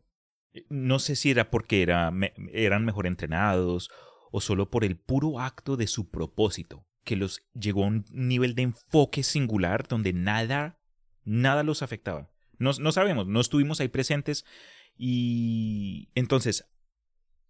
No 0.69 0.99
sé 0.99 1.15
si 1.15 1.31
era 1.31 1.49
porque 1.49 1.81
era, 1.81 2.11
eran 2.51 2.85
mejor 2.85 3.07
entrenados 3.07 3.89
o 4.31 4.41
solo 4.41 4.69
por 4.69 4.83
el 4.83 4.97
puro 4.97 5.39
acto 5.39 5.77
de 5.77 5.87
su 5.87 6.09
propósito, 6.09 6.85
que 7.03 7.15
los 7.15 7.41
llegó 7.53 7.83
a 7.83 7.87
un 7.87 8.05
nivel 8.11 8.55
de 8.55 8.63
enfoque 8.63 9.23
singular 9.23 9.87
donde 9.87 10.13
nada, 10.13 10.79
nada 11.23 11.63
los 11.63 11.81
afectaba. 11.81 12.29
No, 12.57 12.71
no 12.79 12.91
sabemos, 12.91 13.27
no 13.27 13.41
estuvimos 13.41 13.81
ahí 13.81 13.87
presentes 13.87 14.45
y 14.95 16.09
entonces 16.15 16.69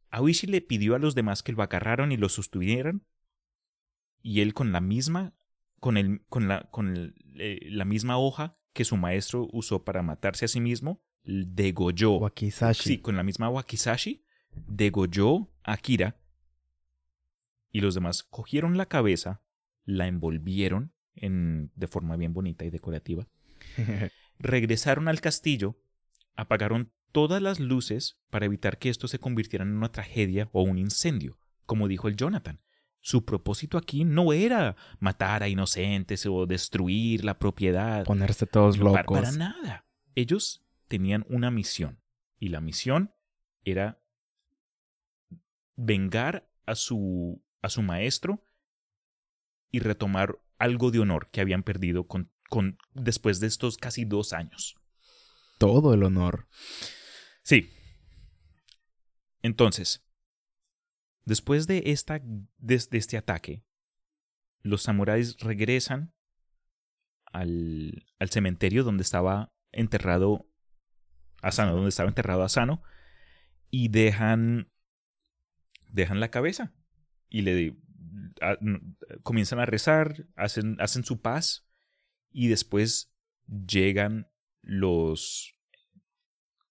Aoishi 0.09 0.47
le 0.47 0.61
pidió 0.61 0.95
a 0.95 0.99
los 0.99 1.15
demás 1.15 1.43
que 1.43 1.53
lo 1.53 1.63
agarraron 1.63 2.11
y 2.11 2.17
lo 2.17 2.29
sostuvieran 2.29 3.05
y 4.21 4.41
él 4.41 4.53
con 4.53 4.71
la 4.71 4.81
misma 4.81 5.33
con, 5.81 5.97
el, 5.97 6.21
con, 6.29 6.47
la, 6.47 6.69
con 6.69 7.15
eh, 7.35 7.59
la 7.63 7.85
misma 7.85 8.17
hoja 8.17 8.55
que 8.71 8.85
su 8.85 8.95
maestro 8.95 9.49
usó 9.51 9.83
para 9.83 10.03
matarse 10.03 10.45
a 10.45 10.47
sí 10.47 10.61
mismo, 10.61 11.03
degolló. 11.23 12.13
Wakizashi. 12.17 12.83
Sí, 12.83 12.97
con 12.99 13.15
la 13.15 13.23
misma 13.23 13.49
wakizashi, 13.49 14.23
degolló 14.67 15.49
a 15.63 15.73
Akira 15.73 16.17
y 17.71 17.81
los 17.81 17.95
demás 17.95 18.23
cogieron 18.23 18.77
la 18.77 18.85
cabeza, 18.87 19.41
la 19.85 20.07
envolvieron 20.07 20.93
en, 21.15 21.71
de 21.75 21.87
forma 21.87 22.15
bien 22.17 22.33
bonita 22.33 22.65
y 22.65 22.69
decorativa, 22.69 23.27
regresaron 24.39 25.07
al 25.07 25.21
castillo, 25.21 25.77
apagaron 26.35 26.91
todas 27.11 27.41
las 27.41 27.59
luces 27.59 28.19
para 28.29 28.45
evitar 28.45 28.77
que 28.77 28.89
esto 28.89 29.07
se 29.07 29.19
convirtiera 29.19 29.63
en 29.63 29.75
una 29.75 29.91
tragedia 29.91 30.49
o 30.53 30.63
un 30.63 30.77
incendio, 30.77 31.37
como 31.65 31.87
dijo 31.87 32.07
el 32.07 32.15
Jonathan. 32.15 32.59
Su 33.03 33.25
propósito 33.25 33.77
aquí 33.79 34.05
no 34.05 34.31
era 34.31 34.75
matar 34.99 35.41
a 35.41 35.49
inocentes 35.49 36.25
o 36.27 36.45
destruir 36.45 37.25
la 37.25 37.39
propiedad. 37.39 38.05
Ponerse 38.05 38.45
todos 38.45 38.77
para- 38.77 39.01
locos. 39.01 39.19
Para, 39.19 39.31
nada. 39.31 39.85
Ellos 40.13 40.63
tenían 40.91 41.25
una 41.29 41.51
misión. 41.51 42.01
Y 42.37 42.49
la 42.49 42.59
misión 42.59 43.15
era 43.63 44.03
vengar 45.77 46.51
a 46.65 46.75
su, 46.75 47.41
a 47.61 47.69
su 47.69 47.81
maestro 47.81 48.45
y 49.71 49.79
retomar 49.79 50.37
algo 50.57 50.91
de 50.91 50.99
honor 50.99 51.29
que 51.31 51.39
habían 51.39 51.63
perdido 51.63 52.07
con, 52.07 52.29
con, 52.49 52.77
después 52.93 53.39
de 53.39 53.47
estos 53.47 53.77
casi 53.77 54.03
dos 54.03 54.33
años. 54.33 54.75
Todo 55.59 55.93
el 55.93 56.03
honor. 56.03 56.49
Sí. 57.41 57.71
Entonces, 59.41 60.05
después 61.23 61.67
de, 61.67 61.83
esta, 61.85 62.19
de, 62.21 62.85
de 62.89 62.97
este 62.97 63.15
ataque, 63.15 63.63
los 64.61 64.83
samuráis 64.83 65.37
regresan 65.39 66.13
al, 67.27 68.05
al 68.19 68.29
cementerio 68.29 68.83
donde 68.83 69.03
estaba 69.03 69.53
enterrado 69.71 70.50
Asano, 71.41 71.73
donde 71.73 71.89
estaba 71.89 72.09
enterrado 72.09 72.43
Asano, 72.43 72.81
y 73.69 73.89
dejan, 73.89 74.69
dejan 75.87 76.19
la 76.19 76.29
cabeza 76.29 76.73
y 77.29 77.41
le 77.41 77.77
comienzan 79.23 79.59
a 79.59 79.65
rezar, 79.65 80.25
hacen, 80.35 80.77
hacen 80.79 81.03
su 81.03 81.21
paz 81.21 81.67
y 82.31 82.47
después 82.47 83.13
llegan 83.47 84.27
los 84.61 85.55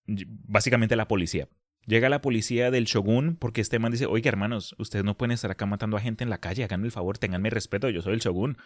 básicamente 0.06 0.96
la 0.96 1.08
policía. 1.08 1.48
Llega 1.86 2.08
la 2.08 2.20
policía 2.20 2.70
del 2.70 2.84
shogun 2.84 3.36
porque 3.36 3.60
este 3.60 3.78
man 3.78 3.92
dice, 3.92 4.06
oiga 4.06 4.28
hermanos, 4.28 4.74
ustedes 4.78 5.04
no 5.04 5.16
pueden 5.16 5.32
estar 5.32 5.50
acá 5.50 5.66
matando 5.66 5.96
a 5.96 6.00
gente 6.00 6.24
en 6.24 6.30
la 6.30 6.38
calle, 6.38 6.64
háganme 6.64 6.86
el 6.86 6.92
favor, 6.92 7.18
tenganme 7.18 7.50
respeto, 7.50 7.88
yo 7.88 8.02
soy 8.02 8.14
el 8.14 8.20
shogun. 8.20 8.58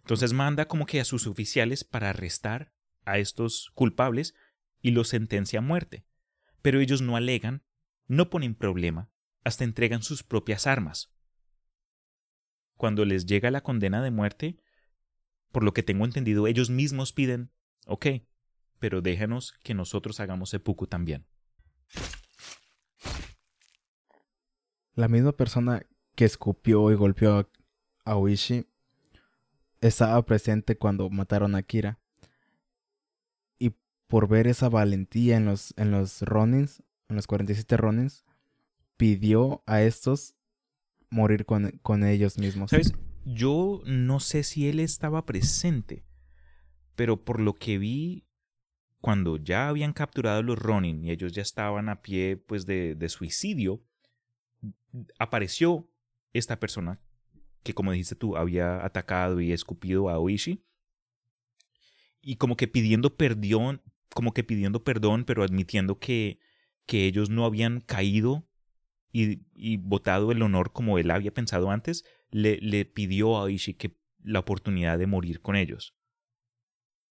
Entonces 0.00 0.32
manda 0.32 0.66
como 0.66 0.86
que 0.86 1.00
a 1.00 1.04
sus 1.04 1.26
oficiales 1.26 1.84
para 1.84 2.10
arrestar 2.10 2.72
a 3.04 3.18
estos 3.18 3.70
culpables 3.74 4.34
y 4.82 4.90
los 4.92 5.08
sentencia 5.08 5.58
a 5.58 5.62
muerte. 5.62 6.04
Pero 6.62 6.80
ellos 6.80 7.02
no 7.02 7.16
alegan, 7.16 7.62
no 8.06 8.30
ponen 8.30 8.54
problema, 8.54 9.10
hasta 9.44 9.64
entregan 9.64 10.02
sus 10.02 10.22
propias 10.22 10.66
armas. 10.66 11.12
Cuando 12.76 13.04
les 13.04 13.26
llega 13.26 13.50
la 13.50 13.62
condena 13.62 14.02
de 14.02 14.10
muerte, 14.10 14.58
por 15.52 15.64
lo 15.64 15.72
que 15.72 15.82
tengo 15.82 16.04
entendido, 16.04 16.46
ellos 16.46 16.70
mismos 16.70 17.12
piden, 17.12 17.50
ok, 17.86 18.06
pero 18.78 19.02
déjanos 19.02 19.52
que 19.62 19.74
nosotros 19.74 20.20
hagamos 20.20 20.50
seppuku 20.50 20.86
también. 20.86 21.26
La 24.94 25.08
misma 25.08 25.32
persona 25.32 25.86
que 26.14 26.24
escupió 26.24 26.90
y 26.90 26.94
golpeó 26.94 27.38
a 27.38 27.48
Aoishi 28.04 28.66
estaba 29.80 30.20
presente 30.24 30.76
cuando 30.76 31.08
mataron 31.10 31.54
a 31.54 31.62
Kira. 31.62 31.98
Por 34.10 34.28
ver 34.28 34.46
esa 34.46 34.68
valentía 34.68 35.38
en 35.38 35.46
los, 35.46 35.72
en 35.78 35.90
los 35.90 36.20
Ronins, 36.20 36.82
en 37.08 37.16
los 37.16 37.26
47 37.26 37.76
Ronins, 37.78 38.26
pidió 38.98 39.62
a 39.66 39.80
estos 39.82 40.34
morir 41.08 41.46
con, 41.46 41.70
con 41.82 42.04
ellos 42.04 42.36
mismos. 42.36 42.70
¿Sabes? 42.70 42.92
Yo 43.24 43.82
no 43.86 44.20
sé 44.20 44.42
si 44.42 44.68
él 44.68 44.80
estaba 44.80 45.24
presente, 45.24 46.04
pero 46.96 47.24
por 47.24 47.40
lo 47.40 47.54
que 47.54 47.78
vi, 47.78 48.26
cuando 49.00 49.36
ya 49.36 49.68
habían 49.68 49.92
capturado 49.92 50.40
a 50.40 50.42
los 50.42 50.58
Ronin 50.58 51.04
y 51.04 51.10
ellos 51.10 51.32
ya 51.32 51.42
estaban 51.42 51.88
a 51.88 52.02
pie 52.02 52.36
pues 52.36 52.66
de, 52.66 52.94
de 52.94 53.08
suicidio, 53.08 53.82
apareció 55.18 55.88
esta 56.32 56.58
persona 56.58 57.00
que 57.62 57.74
como 57.74 57.92
dijiste 57.92 58.16
tú 58.16 58.36
había 58.36 58.84
atacado 58.84 59.40
y 59.40 59.52
escupido 59.52 60.08
a 60.08 60.18
Oishi 60.18 60.64
y 62.22 62.36
como 62.36 62.56
que 62.56 62.68
pidiendo 62.68 63.16
perdón, 63.16 63.82
como 64.14 64.32
que 64.32 64.44
pidiendo 64.44 64.84
perdón, 64.84 65.24
pero 65.24 65.42
admitiendo 65.42 65.98
que, 65.98 66.38
que 66.86 67.06
ellos 67.06 67.30
no 67.30 67.44
habían 67.44 67.80
caído 67.80 68.46
y, 69.12 69.42
y 69.54 69.76
botado 69.76 70.32
el 70.32 70.42
honor 70.42 70.72
como 70.72 70.98
él 70.98 71.10
había 71.10 71.32
pensado 71.32 71.70
antes, 71.70 72.04
le, 72.30 72.58
le 72.58 72.84
pidió 72.84 73.36
a 73.36 73.42
Oishi 73.42 73.74
que 73.74 73.96
la 74.22 74.40
oportunidad 74.40 74.98
de 74.98 75.06
morir 75.06 75.40
con 75.40 75.56
ellos. 75.56 75.96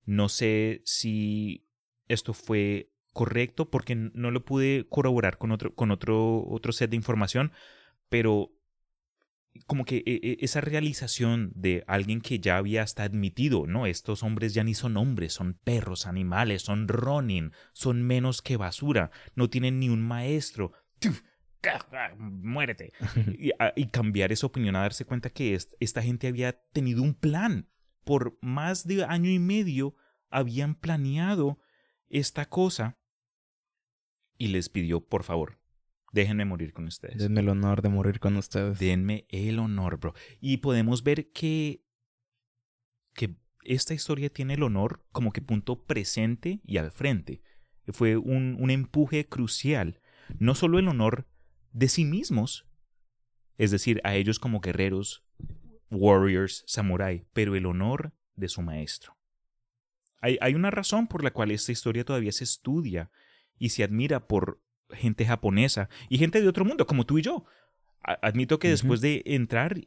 No 0.06 0.30
sé 0.30 0.82
si 0.86 1.68
esto 2.08 2.34
fue 2.34 2.92
correcto 3.14 3.70
porque 3.70 3.96
no 3.96 4.32
lo 4.32 4.46
pude 4.46 4.88
corroborar 4.88 5.38
con 5.38 5.52
otro, 5.52 5.74
con 5.76 5.92
otro, 5.92 6.46
otro 6.48 6.72
set 6.72 6.90
de 6.90 6.96
información, 6.96 7.52
pero 8.10 8.52
como 9.68 9.86
que 9.86 9.98
e- 10.06 10.20
e- 10.24 10.38
esa 10.42 10.62
realización 10.62 11.52
de 11.56 11.84
alguien 11.88 12.22
que 12.22 12.40
ya 12.40 12.58
había 12.58 12.84
hasta 12.84 13.04
admitido, 13.04 13.68
no, 13.68 13.86
estos 13.86 14.24
hombres 14.24 14.54
ya 14.54 14.64
ni 14.64 14.74
son 14.74 14.98
hombres, 14.98 15.34
son 15.34 15.54
perros, 15.64 16.06
animales, 16.06 16.62
son 16.64 16.88
Ronin, 16.88 17.52
son 17.74 18.04
menos 18.04 18.42
que 18.42 18.58
basura, 18.58 19.12
no 19.36 19.50
tienen 19.50 19.80
ni 19.80 19.90
un 19.90 20.02
maestro. 20.02 20.74
¡Tuf! 21.00 21.22
Muérete. 22.18 22.94
Y, 23.38 23.52
a- 23.60 23.74
y 23.76 23.88
cambiar 23.88 24.32
esa 24.32 24.48
opinión 24.48 24.76
a 24.76 24.82
darse 24.82 25.06
cuenta 25.06 25.30
que 25.30 25.54
est- 25.56 25.74
esta 25.80 26.02
gente 26.02 26.28
había 26.28 26.54
tenido 26.72 27.04
un 27.04 27.14
plan. 27.14 27.70
Por 28.06 28.38
más 28.42 28.88
de 28.88 29.04
año 29.04 29.30
y 29.30 29.40
medio 29.40 29.96
habían 30.30 30.74
planeado 30.76 31.60
esta 32.08 32.46
cosa 32.46 32.98
y 34.38 34.48
les 34.48 34.70
pidió, 34.70 35.02
por 35.06 35.24
favor, 35.24 35.59
déjenme 36.12 36.46
morir 36.46 36.74
con 36.74 36.86
ustedes. 36.86 37.18
Denme 37.18 37.42
el 37.42 37.50
honor 37.50 37.82
de 37.82 37.90
morir 37.90 38.20
con 38.20 38.36
ustedes. 38.38 38.80
Denme 38.80 39.26
el 39.30 39.60
honor, 39.60 40.00
bro. 40.00 40.14
Y 40.40 40.58
podemos 40.58 41.04
ver 41.04 41.32
que, 41.32 41.84
que 43.14 43.36
esta 43.64 43.94
historia 43.94 44.30
tiene 44.30 44.56
el 44.56 44.64
honor 44.64 45.06
como 45.12 45.32
que 45.32 45.42
punto 45.42 45.86
presente 45.86 46.62
y 46.66 46.78
al 46.78 46.92
frente. 46.92 47.42
Fue 47.88 48.18
un, 48.18 48.56
un 48.60 48.70
empuje 48.70 49.28
crucial. 49.28 50.02
No 50.38 50.56
solo 50.56 50.80
el 50.80 50.88
honor 50.88 51.28
de 51.72 51.88
sí 51.88 52.06
mismos, 52.06 52.68
es 53.58 53.72
decir, 53.72 54.00
a 54.04 54.16
ellos 54.16 54.40
como 54.40 54.62
guerreros, 54.62 55.24
warriors, 55.90 56.64
samurai, 56.68 57.26
pero 57.34 57.56
el 57.56 57.66
honor 57.66 58.14
de 58.36 58.48
su 58.48 58.62
maestro. 58.62 59.18
Hay, 60.22 60.38
hay 60.42 60.54
una 60.56 60.72
razón 60.72 61.08
por 61.08 61.24
la 61.24 61.32
cual 61.32 61.52
esta 61.52 61.72
historia 61.72 62.04
todavía 62.04 62.32
se 62.32 62.44
estudia 62.44 63.12
y 63.58 63.70
se 63.70 63.84
admira 63.84 64.28
por 64.28 64.62
gente 64.92 65.26
japonesa 65.26 65.90
y 66.10 66.18
gente 66.18 66.42
de 66.42 66.48
otro 66.48 66.66
mundo, 66.66 66.86
como 66.88 67.06
tú 67.06 67.18
y 67.18 67.22
yo. 67.22 67.46
Admito 68.02 68.60
que 68.60 68.70
después 68.70 69.02
de 69.02 69.22
entrar 69.26 69.80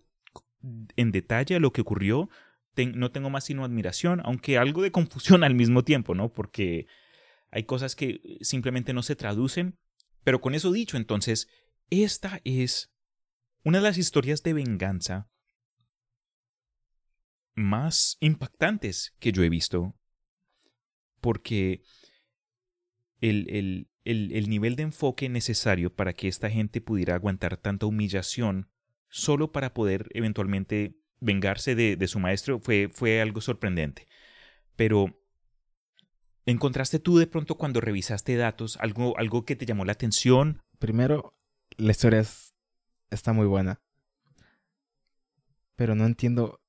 en 0.97 1.13
detalle 1.13 1.57
a 1.57 1.61
lo 1.61 1.73
que 1.73 1.81
ocurrió, 1.81 2.29
ten- 2.75 2.99
no 2.99 3.11
tengo 3.11 3.31
más 3.31 3.45
sino 3.45 3.65
admiración, 3.65 4.21
aunque 4.25 4.59
algo 4.59 4.83
de 4.83 4.93
confusión 4.93 5.45
al 5.45 5.55
mismo 5.55 5.83
tiempo, 5.83 6.15
¿no? 6.15 6.33
Porque 6.33 6.87
hay 7.51 7.65
cosas 7.65 7.97
que 7.97 8.21
simplemente 8.41 8.93
no 8.93 9.03
se 9.03 9.17
traducen. 9.17 9.79
Pero 10.25 10.41
con 10.41 10.55
eso 10.55 10.71
dicho, 10.71 10.97
entonces, 10.97 11.49
esta 11.91 12.41
es 12.45 12.93
una 13.65 13.79
de 13.79 13.85
las 13.85 13.99
historias 13.99 14.43
de 14.43 14.53
venganza 14.53 15.29
más 17.55 18.17
impactantes 18.21 19.15
que 19.19 19.33
yo 19.33 19.43
he 19.43 19.49
visto. 19.49 19.95
Porque 21.21 21.83
el, 23.21 23.49
el, 23.51 23.89
el, 24.05 24.33
el 24.33 24.49
nivel 24.49 24.77
de 24.77 24.85
enfoque 24.85 25.29
necesario 25.29 25.95
para 25.95 26.13
que 26.13 26.29
esta 26.29 26.51
gente 26.51 26.81
pudiera 26.81 27.15
aguantar 27.15 27.57
tanta 27.57 27.87
humillación 27.87 28.69
solo 29.09 29.53
para 29.53 29.75
poder 29.75 30.09
eventualmente 30.15 30.97
vengarse 31.21 31.75
de, 31.75 31.97
de 31.97 32.09
su 32.09 32.19
maestro 32.19 32.59
fue, 32.59 32.89
fue 32.93 33.21
algo 33.21 33.41
sorprendente. 33.41 34.09
Pero, 34.77 35.19
¿encontraste 36.47 36.99
tú 36.99 37.19
de 37.19 37.27
pronto 37.27 37.57
cuando 37.57 37.81
revisaste 37.81 38.37
datos 38.37 38.77
algo, 38.79 39.17
algo 39.19 39.45
que 39.45 39.57
te 39.57 39.67
llamó 39.67 39.85
la 39.85 39.93
atención? 39.93 40.63
Primero, 40.79 41.35
la 41.77 41.93
historia 41.93 42.21
es- 42.21 42.55
está 43.11 43.33
muy 43.33 43.47
buena. 43.47 43.81
Pero 45.77 45.95
no 45.95 46.07
entiendo. 46.07 46.61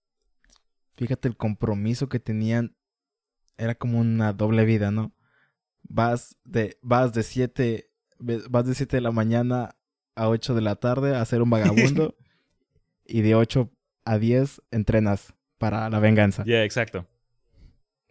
Fíjate 0.96 1.28
el 1.28 1.38
compromiso 1.38 2.10
que 2.10 2.20
tenían. 2.20 2.76
Era 3.58 3.76
como 3.76 4.00
una 4.00 4.34
doble 4.34 4.66
vida, 4.66 4.92
¿no? 4.92 5.14
Vas 5.84 6.38
de, 6.44 6.78
vas 6.82 7.14
de 7.14 7.24
7 7.24 7.90
vas 8.50 8.66
de 8.66 8.74
7 8.74 8.98
de 8.98 9.02
la 9.02 9.12
mañana 9.12 9.76
a 10.16 10.30
8 10.30 10.56
de 10.56 10.62
la 10.62 10.76
tarde 10.78 11.16
a 11.16 11.26
ser 11.26 11.42
un 11.42 11.50
vagabundo. 11.50 12.16
y 13.06 13.22
de 13.22 13.36
8 13.36 13.70
a 14.06 14.18
10 14.18 14.62
entrenas 14.72 15.34
para 15.58 15.90
la 15.90 16.00
venganza. 16.00 16.44
Ya, 16.46 16.64
exacto. 16.64 17.08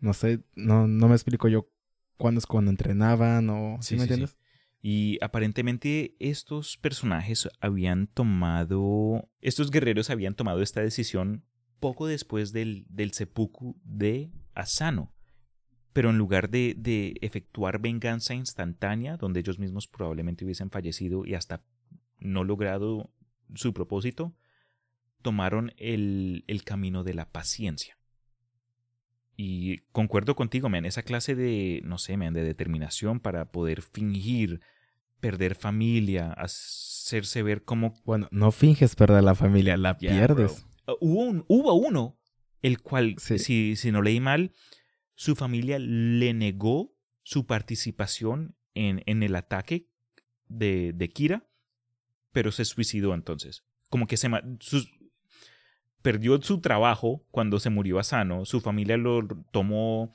No 0.00 0.12
sé, 0.14 0.40
no, 0.54 0.86
no 0.86 1.08
me 1.08 1.14
explico 1.14 1.48
yo 1.48 1.70
cuándo 2.16 2.38
es 2.38 2.46
cuando 2.46 2.70
entrenaban 2.70 3.48
o... 3.50 3.78
¿Sí, 3.80 3.90
Sí, 3.90 3.94
me 3.94 4.00
sí, 4.02 4.06
sí. 4.06 4.12
entiendes? 4.14 4.36
Y 4.84 5.18
aparentemente 5.22 6.16
estos 6.18 6.76
personajes 6.76 7.48
habían 7.60 8.08
tomado, 8.08 9.30
estos 9.40 9.70
guerreros 9.70 10.10
habían 10.10 10.34
tomado 10.34 10.60
esta 10.60 10.80
decisión 10.80 11.44
poco 11.78 12.06
después 12.08 12.52
del, 12.52 12.84
del 12.88 13.12
seppuku 13.12 13.76
de 13.84 14.32
Asano. 14.54 15.11
Pero 15.92 16.10
en 16.10 16.16
lugar 16.18 16.48
de, 16.48 16.74
de 16.76 17.14
efectuar 17.20 17.78
venganza 17.80 18.34
instantánea, 18.34 19.16
donde 19.16 19.40
ellos 19.40 19.58
mismos 19.58 19.86
probablemente 19.88 20.44
hubiesen 20.44 20.70
fallecido 20.70 21.26
y 21.26 21.34
hasta 21.34 21.62
no 22.18 22.44
logrado 22.44 23.10
su 23.54 23.72
propósito, 23.74 24.32
tomaron 25.20 25.72
el, 25.76 26.44
el 26.46 26.64
camino 26.64 27.04
de 27.04 27.14
la 27.14 27.30
paciencia. 27.30 27.98
Y 29.36 29.78
concuerdo 29.92 30.36
contigo, 30.36 30.68
man, 30.68 30.84
esa 30.84 31.02
clase 31.02 31.34
de, 31.34 31.80
no 31.84 31.98
sé, 31.98 32.16
man, 32.16 32.34
de 32.34 32.44
determinación 32.44 33.18
para 33.20 33.50
poder 33.50 33.82
fingir, 33.82 34.60
perder 35.20 35.54
familia, 35.54 36.32
hacerse 36.32 37.42
ver 37.42 37.64
como... 37.64 37.94
Bueno, 38.04 38.28
no 38.30 38.52
finges 38.52 38.94
perder 38.94 39.24
la 39.24 39.34
familia, 39.34 39.76
la 39.76 39.96
Yeah, 39.98 40.12
pierdes. 40.26 40.64
Uh, 40.86 40.92
hubo, 41.00 41.20
un- 41.24 41.44
hubo 41.48 41.74
uno, 41.74 42.18
el 42.60 42.80
cual, 42.82 43.16
Sí. 43.18 43.38
si, 43.38 43.76
si 43.76 43.90
no 43.90 44.02
leí 44.02 44.20
mal, 44.20 44.52
su 45.14 45.36
familia 45.36 45.78
le 45.78 46.34
negó 46.34 46.94
su 47.22 47.46
participación 47.46 48.56
en, 48.74 49.02
en 49.06 49.22
el 49.22 49.36
ataque 49.36 49.88
de, 50.48 50.92
de 50.94 51.08
Kira, 51.08 51.46
pero 52.32 52.52
se 52.52 52.64
suicidó 52.64 53.14
entonces. 53.14 53.64
Como 53.90 54.06
que 54.06 54.16
se 54.16 54.30
perdió 56.00 56.40
su 56.42 56.60
trabajo 56.60 57.24
cuando 57.30 57.60
se 57.60 57.70
murió 57.70 57.98
Asano, 57.98 58.44
su 58.44 58.60
familia 58.60 58.96
lo 58.96 59.26
tomó 59.50 60.12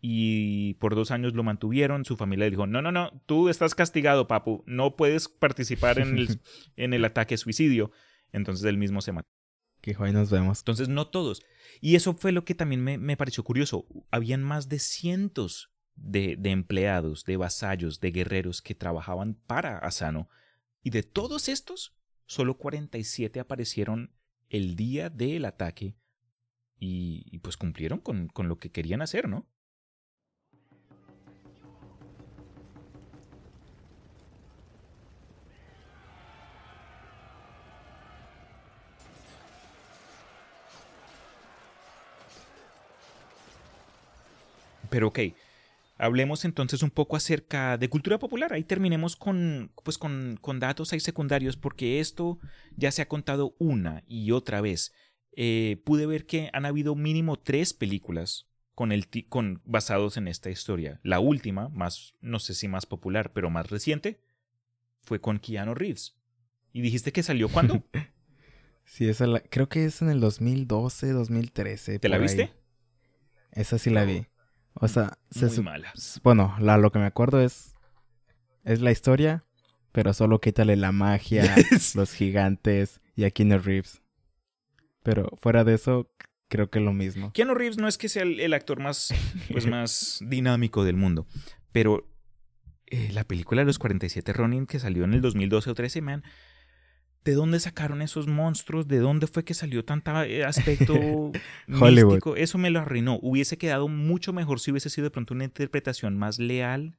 y 0.00 0.74
por 0.74 0.96
dos 0.96 1.12
años 1.12 1.34
lo 1.34 1.44
mantuvieron, 1.44 2.04
su 2.04 2.16
familia 2.16 2.50
dijo, 2.50 2.66
no, 2.66 2.82
no, 2.82 2.90
no, 2.90 3.22
tú 3.26 3.48
estás 3.48 3.74
castigado, 3.74 4.26
papu, 4.26 4.64
no 4.66 4.96
puedes 4.96 5.28
participar 5.28 6.00
en 6.00 6.18
el, 6.18 6.40
en 6.76 6.92
el 6.92 7.04
ataque 7.04 7.36
suicidio. 7.36 7.92
Entonces 8.32 8.64
él 8.64 8.78
mismo 8.78 9.00
se 9.00 9.12
mató. 9.12 9.28
Que 9.82 9.94
hoy 9.98 10.12
nos 10.12 10.30
vemos. 10.30 10.60
Entonces, 10.60 10.88
no 10.88 11.08
todos. 11.08 11.42
Y 11.82 11.96
eso 11.96 12.14
fue 12.14 12.32
lo 12.32 12.44
que 12.46 12.54
también 12.54 12.82
me, 12.82 12.96
me 12.96 13.18
pareció 13.18 13.44
curioso. 13.44 13.86
Habían 14.10 14.42
más 14.42 14.70
de 14.70 14.78
cientos 14.78 15.72
de, 15.96 16.36
de 16.36 16.50
empleados, 16.50 17.24
de 17.24 17.36
vasallos, 17.36 18.00
de 18.00 18.12
guerreros 18.12 18.62
que 18.62 18.74
trabajaban 18.74 19.34
para 19.34 19.78
Asano. 19.78 20.30
Y 20.82 20.90
de 20.90 21.02
todos 21.02 21.48
estos, 21.48 21.94
solo 22.24 22.56
47 22.56 23.40
aparecieron 23.40 24.14
el 24.48 24.76
día 24.76 25.10
del 25.10 25.44
ataque. 25.44 25.96
Y, 26.78 27.26
y 27.30 27.38
pues 27.40 27.56
cumplieron 27.56 28.00
con, 28.00 28.28
con 28.28 28.48
lo 28.48 28.58
que 28.58 28.70
querían 28.70 29.02
hacer, 29.02 29.28
¿no? 29.28 29.46
Pero 44.92 45.08
ok, 45.08 45.20
hablemos 45.96 46.44
entonces 46.44 46.82
un 46.82 46.90
poco 46.90 47.16
acerca 47.16 47.78
de 47.78 47.88
cultura 47.88 48.18
popular. 48.18 48.52
Ahí 48.52 48.62
terminemos 48.62 49.16
con, 49.16 49.72
pues 49.82 49.96
con, 49.96 50.38
con 50.38 50.60
datos 50.60 50.92
ahí 50.92 51.00
secundarios, 51.00 51.56
porque 51.56 51.98
esto 51.98 52.38
ya 52.76 52.92
se 52.92 53.00
ha 53.00 53.08
contado 53.08 53.56
una 53.58 54.04
y 54.06 54.32
otra 54.32 54.60
vez. 54.60 54.92
Eh, 55.34 55.80
pude 55.86 56.04
ver 56.04 56.26
que 56.26 56.50
han 56.52 56.66
habido 56.66 56.94
mínimo 56.94 57.38
tres 57.38 57.72
películas 57.72 58.50
con 58.74 58.92
el 58.92 59.08
con, 59.30 59.62
basados 59.64 60.18
en 60.18 60.28
esta 60.28 60.50
historia. 60.50 61.00
La 61.02 61.20
última, 61.20 61.70
más, 61.70 62.14
no 62.20 62.38
sé 62.38 62.52
si 62.52 62.68
más 62.68 62.84
popular, 62.84 63.32
pero 63.32 63.48
más 63.48 63.70
reciente, 63.70 64.20
fue 65.00 65.22
con 65.22 65.38
Keanu 65.38 65.74
Reeves. 65.74 66.18
¿Y 66.74 66.82
dijiste 66.82 67.12
que 67.12 67.22
salió 67.22 67.48
cuándo? 67.48 67.82
Sí, 68.84 69.08
esa 69.08 69.28
la, 69.28 69.40
creo 69.40 69.68
que 69.68 69.84
es 69.84 70.02
en 70.02 70.10
el 70.10 70.20
2012, 70.20 71.12
2013. 71.12 72.00
¿Te 72.00 72.08
la 72.08 72.16
ahí. 72.16 72.22
viste? 72.22 72.52
Esa 73.52 73.78
sí 73.78 73.90
la 73.90 74.04
vi. 74.04 74.26
O 74.74 74.88
sea, 74.88 75.18
se 75.30 75.46
Muy 75.46 75.62
mala. 75.62 75.92
bueno, 76.22 76.54
la, 76.58 76.76
lo 76.78 76.90
que 76.92 76.98
me 76.98 77.06
acuerdo 77.06 77.40
es 77.40 77.72
es 78.64 78.80
la 78.80 78.90
historia, 78.92 79.44
pero 79.92 80.12
solo 80.14 80.40
quítale 80.40 80.76
la 80.76 80.92
magia, 80.92 81.54
los 81.94 82.12
gigantes 82.12 83.00
y 83.16 83.24
a 83.24 83.30
Keanu 83.30 83.58
Reeves. 83.58 84.02
Pero 85.02 85.28
fuera 85.40 85.64
de 85.64 85.74
eso, 85.74 86.10
creo 86.48 86.70
que 86.70 86.80
lo 86.80 86.92
mismo. 86.92 87.32
Keanu 87.32 87.54
Reeves 87.54 87.78
no 87.78 87.88
es 87.88 87.98
que 87.98 88.08
sea 88.08 88.22
el, 88.22 88.40
el 88.40 88.54
actor 88.54 88.80
más, 88.80 89.12
pues, 89.50 89.66
más 89.68 90.20
dinámico 90.22 90.84
del 90.84 90.96
mundo, 90.96 91.26
pero 91.72 92.08
eh, 92.86 93.10
la 93.12 93.24
película 93.24 93.62
de 93.62 93.66
los 93.66 93.78
47 93.78 94.32
Ronin 94.32 94.66
que 94.66 94.78
salió 94.78 95.04
en 95.04 95.14
el 95.14 95.20
2012 95.20 95.70
o 95.70 95.74
13, 95.74 96.02
man, 96.02 96.22
¿de 97.24 97.32
dónde 97.34 97.60
sacaron 97.60 98.02
esos 98.02 98.26
monstruos? 98.26 98.88
¿De 98.88 98.98
dónde 98.98 99.26
fue 99.26 99.44
que 99.44 99.54
salió 99.54 99.84
tanto 99.84 100.10
aspecto 100.46 100.94
Hollywood. 101.68 102.12
místico? 102.14 102.36
Eso 102.36 102.58
me 102.58 102.70
lo 102.70 102.80
arruinó. 102.80 103.18
Hubiese 103.22 103.58
quedado 103.58 103.88
mucho 103.88 104.32
mejor 104.32 104.60
si 104.60 104.70
hubiese 104.70 104.90
sido 104.90 105.04
de 105.04 105.10
pronto 105.10 105.34
una 105.34 105.44
interpretación 105.44 106.18
más 106.18 106.38
leal 106.38 106.98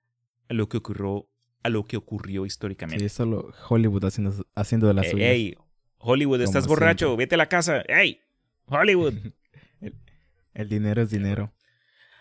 a 0.49 0.53
lo 0.53 0.69
que 0.69 0.77
ocurrió, 0.77 1.27
a 1.63 1.69
lo 1.69 1.86
que 1.86 1.97
ocurrió 1.97 2.43
Sí, 2.43 2.47
históricamente. 2.47 3.05
es 3.05 3.13
solo 3.13 3.53
Hollywood 3.69 4.05
haciendo, 4.05 4.45
haciendo 4.55 4.88
de 4.88 4.93
las 4.93 5.05
Ey, 5.07 5.12
suyas. 5.12 5.29
ey, 5.29 5.55
Hollywood, 5.97 6.38
Como 6.39 6.45
estás 6.45 6.67
borracho, 6.67 7.07
siempre. 7.07 7.25
vete 7.25 7.36
a 7.36 7.38
la 7.38 7.47
casa. 7.49 7.81
¡Ey! 7.88 8.19
Hollywood. 8.65 9.13
El 10.53 10.69
dinero 10.69 11.01
es 11.01 11.09
dinero. 11.09 11.51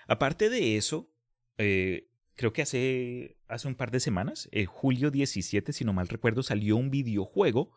Aparte 0.09 0.49
de 0.49 0.77
eso, 0.77 1.11
eh, 1.59 2.09
creo 2.35 2.53
que 2.53 2.63
hace, 2.63 3.37
hace 3.49 3.69
un 3.69 3.75
par 3.75 3.91
de 3.91 4.01
semanas, 4.01 4.49
el 4.53 4.67
julio 4.67 5.11
17, 5.11 5.73
si 5.73 5.85
no 5.85 5.93
mal 5.93 6.09
recuerdo, 6.09 6.43
salió 6.43 6.77
un 6.77 6.91
videojuego 6.91 7.73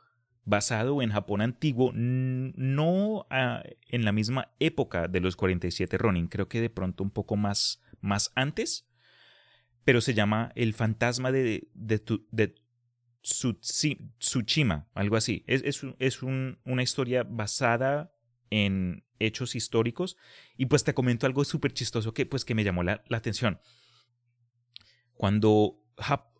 basado 0.45 1.01
en 1.01 1.11
Japón 1.11 1.41
antiguo, 1.41 1.91
no 1.93 3.25
ah, 3.29 3.63
en 3.89 4.05
la 4.05 4.11
misma 4.11 4.51
época 4.59 5.07
de 5.07 5.19
los 5.19 5.35
47 5.35 5.97
Ronin, 5.97 6.27
creo 6.27 6.47
que 6.47 6.61
de 6.61 6.69
pronto 6.69 7.03
un 7.03 7.11
poco 7.11 7.35
más, 7.35 7.81
más 8.01 8.31
antes, 8.35 8.87
pero 9.83 10.01
se 10.01 10.13
llama 10.13 10.51
El 10.55 10.73
fantasma 10.73 11.31
de, 11.31 11.67
de, 11.73 11.99
Tsushima, 13.21 14.87
algo 14.93 15.15
así. 15.15 15.43
Es, 15.47 15.63
es, 15.63 15.81
es 15.99 16.21
un- 16.23 16.59
una 16.63 16.83
historia 16.83 17.23
basada 17.23 18.13
en 18.51 19.03
hechos 19.19 19.55
históricos 19.55 20.17
y 20.57 20.67
pues 20.67 20.83
te 20.83 20.93
comento 20.93 21.25
algo 21.25 21.43
súper 21.43 21.73
chistoso 21.73 22.13
que 22.13 22.25
pues 22.25 22.45
que 22.45 22.53
me 22.55 22.63
llamó 22.63 22.83
la, 22.83 23.03
la 23.07 23.17
atención. 23.17 23.59
Cuando 25.13 25.81
Jap- 25.97 26.31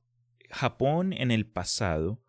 Japón 0.49 1.13
en 1.13 1.31
el 1.31 1.45
pasado 1.47 2.21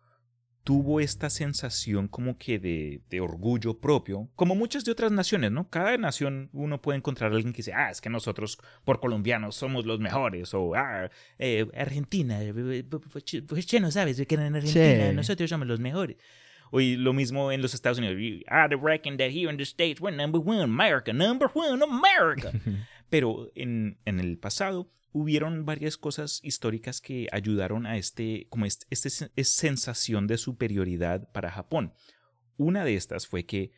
tuvo 0.67 0.99
esta 0.99 1.29
sensación 1.29 2.09
como 2.09 2.37
que 2.37 2.59
de, 2.59 2.99
de 3.09 3.21
orgullo 3.21 3.79
propio, 3.79 4.27
como 4.35 4.53
muchas 4.53 4.83
de 4.83 4.91
otras 4.91 5.13
naciones, 5.13 5.49
¿no? 5.49 5.69
Cada 5.69 5.97
nación 5.97 6.49
uno 6.51 6.81
puede 6.81 6.97
encontrar 6.97 7.31
a 7.31 7.35
alguien 7.35 7.53
que 7.53 7.59
dice, 7.59 7.71
ah, 7.73 7.89
es 7.89 8.01
que 8.01 8.09
nosotros 8.09 8.57
por 8.83 8.99
colombianos 8.99 9.55
somos 9.55 9.85
los 9.85 10.01
mejores, 10.01 10.53
o 10.53 10.75
ah, 10.75 11.09
eh, 11.39 11.65
Argentina, 11.73 12.43
eh, 12.43 12.83
pues 12.83 13.23
che, 13.23 13.43
pues, 13.43 13.65
che, 13.65 13.79
no 13.79 13.91
sabes 13.91 14.17
que 14.27 14.35
en 14.35 14.55
Argentina 14.55 15.07
Che. 15.07 15.13
nosotros 15.13 15.49
somos 15.49 15.67
los 15.67 15.79
mejores. 15.79 16.17
O 16.69 16.81
y 16.81 16.97
lo 16.97 17.13
mismo 17.13 17.53
en 17.53 17.61
los 17.61 17.73
Estados 17.73 17.97
Unidos. 17.97 18.17
I 18.19 18.75
reckon 18.75 19.15
that 19.19 19.29
here 19.29 19.49
in 19.49 19.55
the 19.55 19.63
States 19.63 20.01
we're 20.01 20.13
number 20.13 20.37
one, 20.37 20.63
America, 20.63 21.13
number 21.13 21.49
one, 21.53 21.81
America. 21.81 22.51
Pero 23.09 23.49
en, 23.55 23.99
en 24.05 24.19
el 24.19 24.37
pasado 24.37 24.91
hubieron 25.11 25.65
varias 25.65 25.97
cosas 25.97 26.39
históricas 26.43 26.99
que 27.01 27.27
ayudaron 27.31 27.85
a 27.85 27.97
este, 27.97 28.47
como 28.49 28.65
este, 28.65 28.85
este 28.89 29.09
sen- 29.09 29.31
es 29.35 29.49
sensación 29.49 30.27
de 30.27 30.37
superioridad 30.37 31.31
para 31.31 31.51
Japón. 31.51 31.93
Una 32.57 32.83
de 32.83 32.95
estas 32.95 33.27
fue 33.27 33.45
que 33.45 33.71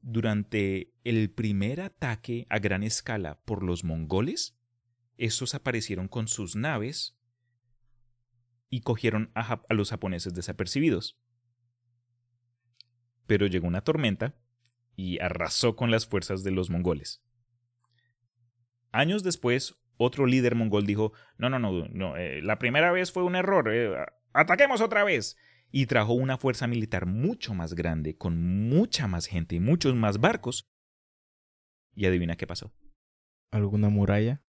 durante 0.00 0.92
el 1.02 1.30
primer 1.30 1.80
ataque 1.80 2.46
a 2.50 2.58
gran 2.58 2.82
escala 2.82 3.40
por 3.44 3.62
los 3.62 3.82
mongoles, 3.82 4.56
estos 5.16 5.54
aparecieron 5.54 6.08
con 6.08 6.28
sus 6.28 6.54
naves 6.54 7.16
y 8.68 8.82
cogieron 8.82 9.32
a, 9.34 9.62
a 9.68 9.74
los 9.74 9.90
japoneses 9.90 10.34
desapercibidos. 10.34 11.18
Pero 13.26 13.46
llegó 13.46 13.66
una 13.66 13.82
tormenta 13.82 14.36
y 14.96 15.18
arrasó 15.20 15.74
con 15.74 15.90
las 15.90 16.06
fuerzas 16.06 16.44
de 16.44 16.50
los 16.50 16.68
mongoles. 16.68 17.23
Años 18.94 19.24
después, 19.24 19.74
otro 19.96 20.24
líder 20.24 20.54
mongol 20.54 20.86
dijo, 20.86 21.12
no, 21.36 21.50
no, 21.50 21.58
no, 21.58 21.88
no 21.88 22.16
eh, 22.16 22.40
la 22.42 22.60
primera 22.60 22.92
vez 22.92 23.10
fue 23.10 23.24
un 23.24 23.34
error, 23.34 23.68
eh, 23.74 23.92
ataquemos 24.32 24.80
otra 24.80 25.02
vez. 25.02 25.36
Y 25.72 25.86
trajo 25.86 26.12
una 26.12 26.38
fuerza 26.38 26.68
militar 26.68 27.04
mucho 27.04 27.54
más 27.54 27.74
grande, 27.74 28.16
con 28.16 28.68
mucha 28.68 29.08
más 29.08 29.26
gente 29.26 29.56
y 29.56 29.60
muchos 29.60 29.96
más 29.96 30.20
barcos. 30.20 30.70
Y 31.96 32.06
adivina 32.06 32.36
qué 32.36 32.46
pasó. 32.46 32.72
¿Alguna 33.50 33.88
muralla? 33.88 34.44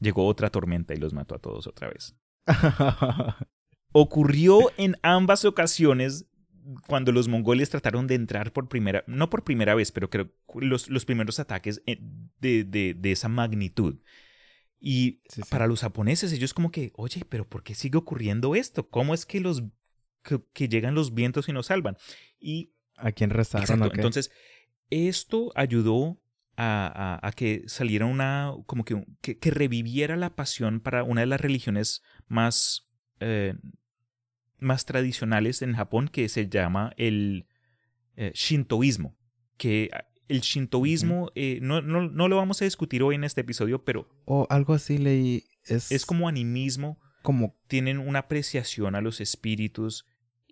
Llegó 0.00 0.26
otra 0.26 0.50
tormenta 0.50 0.92
y 0.92 0.98
los 0.98 1.14
mató 1.14 1.34
a 1.34 1.38
todos 1.38 1.66
otra 1.66 1.88
vez. 1.88 2.14
Ocurrió 3.92 4.70
en 4.76 4.96
ambas 5.00 5.46
ocasiones 5.46 6.29
cuando 6.86 7.12
los 7.12 7.28
mongoles 7.28 7.70
trataron 7.70 8.06
de 8.06 8.14
entrar 8.14 8.52
por 8.52 8.68
primera, 8.68 9.04
no 9.06 9.30
por 9.30 9.44
primera 9.44 9.74
vez, 9.74 9.92
pero 9.92 10.10
creo 10.10 10.30
los, 10.54 10.88
los 10.90 11.04
primeros 11.04 11.40
ataques 11.40 11.82
eh, 11.86 11.98
de, 12.40 12.64
de, 12.64 12.94
de 12.94 13.12
esa 13.12 13.28
magnitud. 13.28 13.98
Y 14.80 15.20
Sí, 15.28 15.42
sí. 15.42 15.48
para 15.50 15.66
los 15.66 15.80
japoneses, 15.82 16.32
ellos 16.32 16.54
como 16.54 16.70
que, 16.70 16.92
oye, 16.96 17.24
pero 17.28 17.46
¿por 17.48 17.62
qué 17.62 17.74
sigue 17.74 17.98
ocurriendo 17.98 18.54
esto? 18.54 18.88
¿Cómo 18.88 19.14
es 19.14 19.26
que 19.26 19.40
los 19.40 19.62
que, 20.22 20.40
que 20.52 20.68
llegan 20.68 20.94
los 20.94 21.14
vientos 21.14 21.48
y 21.48 21.52
nos 21.52 21.66
salvan? 21.66 21.96
Y 22.38 22.72
¿A 22.96 23.12
quién 23.12 23.30
rezaron 23.30 23.62
Exacto. 23.64 23.86
o 23.86 23.90
qué? 23.90 23.96
Entonces, 23.96 24.30
esto 24.90 25.52
ayudó 25.54 26.20
a, 26.56 27.18
a- 27.22 27.26
a 27.28 27.32
que 27.32 27.64
saliera 27.66 28.06
una, 28.06 28.52
como 28.66 28.84
que, 28.84 29.04
que, 29.22 29.38
que 29.38 29.50
reviviera 29.50 30.16
la 30.16 30.34
pasión 30.34 30.80
para 30.80 31.04
una 31.04 31.22
de 31.22 31.26
las 31.26 31.40
religiones 31.40 32.02
más, 32.28 32.88
eh, 33.20 33.54
más 34.60 34.84
tradicionales 34.84 35.62
en 35.62 35.74
Japón, 35.74 36.08
que 36.08 36.28
se 36.28 36.48
llama 36.48 36.92
el 36.96 37.46
eh, 38.16 38.32
shintoísmo. 38.34 39.16
Que 39.56 39.90
el 40.28 40.40
shintoísmo, 40.40 41.30
eh, 41.34 41.58
no, 41.62 41.82
no, 41.82 42.08
no 42.08 42.28
lo 42.28 42.36
vamos 42.36 42.62
a 42.62 42.64
discutir 42.64 43.02
hoy 43.02 43.14
en 43.16 43.24
este 43.24 43.40
episodio, 43.42 43.84
pero 43.84 44.08
O 44.24 44.46
algo 44.50 44.74
así 44.74 44.98
leí. 44.98 45.44
Es, 45.64 45.90
es 45.92 46.06
como 46.06 46.28
animismo, 46.28 46.98
como 47.22 47.56
tienen 47.68 47.98
una 47.98 48.20
apreciación 48.20 48.94
a 48.94 49.00
los 49.00 49.20
espíritus. 49.20 50.04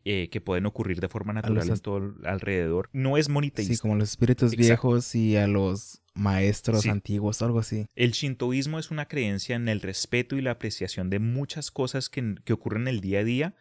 eh, 0.04 0.30
que 0.30 0.40
pueden 0.40 0.64
ocurrir 0.64 1.00
de 1.00 1.08
forma 1.08 1.34
natural 1.34 1.68
en 1.68 1.78
todo 1.80 1.98
el- 1.98 2.14
alrededor. 2.24 2.88
No 2.94 3.18
es 3.18 3.28
moniteísta. 3.28 3.74
Sí, 3.74 3.78
como 3.80 3.94
los 3.96 4.08
espíritus 4.10 4.52
Exacto. 4.54 4.66
viejos 4.66 5.14
y 5.14 5.36
a 5.36 5.46
los 5.46 6.00
maestros 6.14 6.82
Sí. 6.82 6.88
antiguos, 6.88 7.42
algo 7.42 7.58
así. 7.58 7.88
El 7.94 8.12
shintoísmo 8.12 8.78
es 8.78 8.90
una 8.90 9.06
creencia 9.06 9.56
en 9.56 9.68
el 9.68 9.82
respeto 9.82 10.36
y 10.36 10.40
la 10.40 10.52
apreciación 10.52 11.10
de 11.10 11.18
muchas 11.18 11.70
cosas 11.70 12.08
que, 12.08 12.36
que 12.44 12.54
ocurren 12.54 12.82
en 12.82 12.88
el 12.88 13.00
día 13.02 13.18
a 13.18 13.24
día 13.24 13.54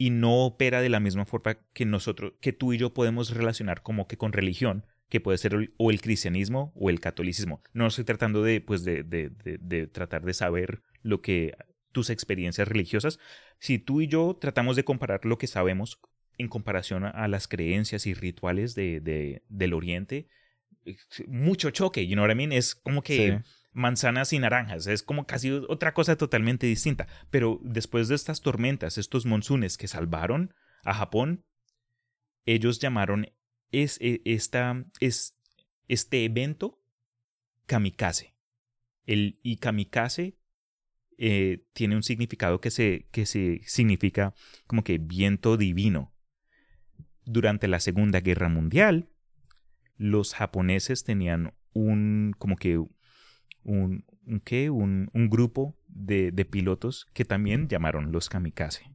y 0.00 0.08
no 0.08 0.46
opera 0.46 0.80
de 0.80 0.88
la 0.88 0.98
misma 0.98 1.26
forma 1.26 1.58
que 1.74 1.84
nosotros, 1.84 2.32
que 2.40 2.54
tú 2.54 2.72
y 2.72 2.78
yo 2.78 2.94
podemos 2.94 3.34
relacionar 3.34 3.82
como 3.82 4.08
que 4.08 4.16
con 4.16 4.32
religión, 4.32 4.86
que 5.10 5.20
puede 5.20 5.36
ser 5.36 5.74
o 5.76 5.90
el 5.90 6.00
cristianismo 6.00 6.72
o 6.74 6.88
el 6.88 7.00
catolicismo. 7.00 7.62
No 7.74 7.86
estoy 7.86 8.04
tratando 8.04 8.42
de, 8.42 8.62
pues, 8.62 8.82
de, 8.82 9.02
de- 9.02 9.28
de- 9.28 9.86
tratar 9.88 10.24
de 10.24 10.32
saber 10.32 10.80
lo 11.02 11.20
que 11.20 11.52
tus 11.92 12.08
experiencias 12.08 12.66
religiosas. 12.66 13.18
Si 13.58 13.78
tú 13.78 14.00
y 14.00 14.06
yo 14.06 14.38
tratamos 14.40 14.74
de 14.74 14.84
comparar 14.84 15.26
lo 15.26 15.36
que 15.36 15.46
sabemos 15.46 16.00
en 16.38 16.48
comparación 16.48 17.04
a, 17.04 17.28
las 17.28 17.46
creencias 17.46 18.06
y 18.06 18.14
rituales 18.14 18.74
de, 18.74 19.00
de- 19.00 19.42
del 19.50 19.74
Oriente, 19.74 20.28
mucho 21.26 21.70
choque, 21.72 22.06
you 22.06 22.14
know 22.14 22.24
what 22.24 22.32
I 22.32 22.36
mean? 22.36 22.52
Es 22.52 22.74
como 22.74 23.02
que. 23.02 23.42
Manzanas 23.72 24.32
y 24.32 24.38
naranjas. 24.38 24.86
Es 24.86 25.02
como 25.02 25.26
casi 25.26 25.50
otra 25.50 25.94
cosa 25.94 26.16
totalmente 26.16 26.66
distinta. 26.66 27.06
Pero 27.30 27.60
después 27.62 28.08
de 28.08 28.14
estas 28.14 28.40
tormentas, 28.40 28.98
estos 28.98 29.26
monzones 29.26 29.76
que 29.76 29.88
salvaron 29.88 30.54
a 30.84 30.94
Japón, 30.94 31.44
ellos 32.46 32.80
llamaron 32.80 33.26
es, 33.70 33.98
e- 34.00 34.22
esta, 34.24 34.84
es, 35.00 35.36
este 35.88 36.24
evento 36.24 36.82
kamikaze. 37.66 38.34
El, 39.06 39.38
y 39.42 39.56
kamikaze 39.56 40.36
eh, 41.18 41.64
tiene 41.72 41.96
un 41.96 42.02
significado 42.02 42.60
que 42.60 42.70
se, 42.70 43.08
que 43.10 43.26
se 43.26 43.60
significa 43.66 44.34
como 44.66 44.84
que 44.84 44.98
viento 44.98 45.56
divino. 45.56 46.14
Durante 47.24 47.68
la 47.68 47.80
Segunda 47.80 48.20
Guerra 48.20 48.48
Mundial, 48.48 49.10
los 49.96 50.34
japoneses 50.34 51.04
tenían 51.04 51.54
un 51.72 52.34
como 52.38 52.56
que 52.56 52.82
un, 53.64 54.04
un 54.26 54.40
¿qué? 54.40 54.70
un, 54.70 55.10
un 55.12 55.30
grupo 55.30 55.76
de, 55.88 56.30
de 56.32 56.44
pilotos 56.44 57.06
que 57.12 57.24
también 57.24 57.68
llamaron 57.68 58.12
los 58.12 58.28
kamikaze. 58.28 58.90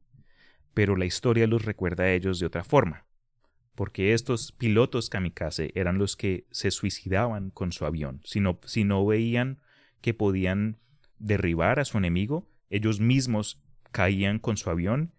Pero 0.74 0.95
la 0.95 1.05
historia 1.05 1.47
los 1.47 1.66
recuerda 1.66 2.05
a 2.05 2.11
ellos 2.11 2.39
de 2.39 2.45
otra 2.45 2.63
forma, 2.63 3.05
porque 3.76 4.13
estos 4.13 4.51
pilotos 4.51 5.09
kamikaze 5.09 5.72
eran 5.76 5.97
los 5.97 6.16
que 6.16 6.47
se 6.51 6.72
suicidaban 6.72 7.49
con 7.49 7.72
su 7.72 7.86
avión. 7.86 8.22
Si 8.26 8.39
no, 8.39 8.59
si 8.66 8.84
no 8.84 9.05
veían 9.05 9.59
que 10.01 10.13
podían 10.13 10.78
derribar 11.18 11.80
a 11.80 11.86
su 11.86 11.97
enemigo, 11.97 12.47
ellos 12.70 12.99
mismos 12.99 13.61
caían 13.91 14.39
con 14.39 14.57
su 14.57 14.70
avión 14.70 15.13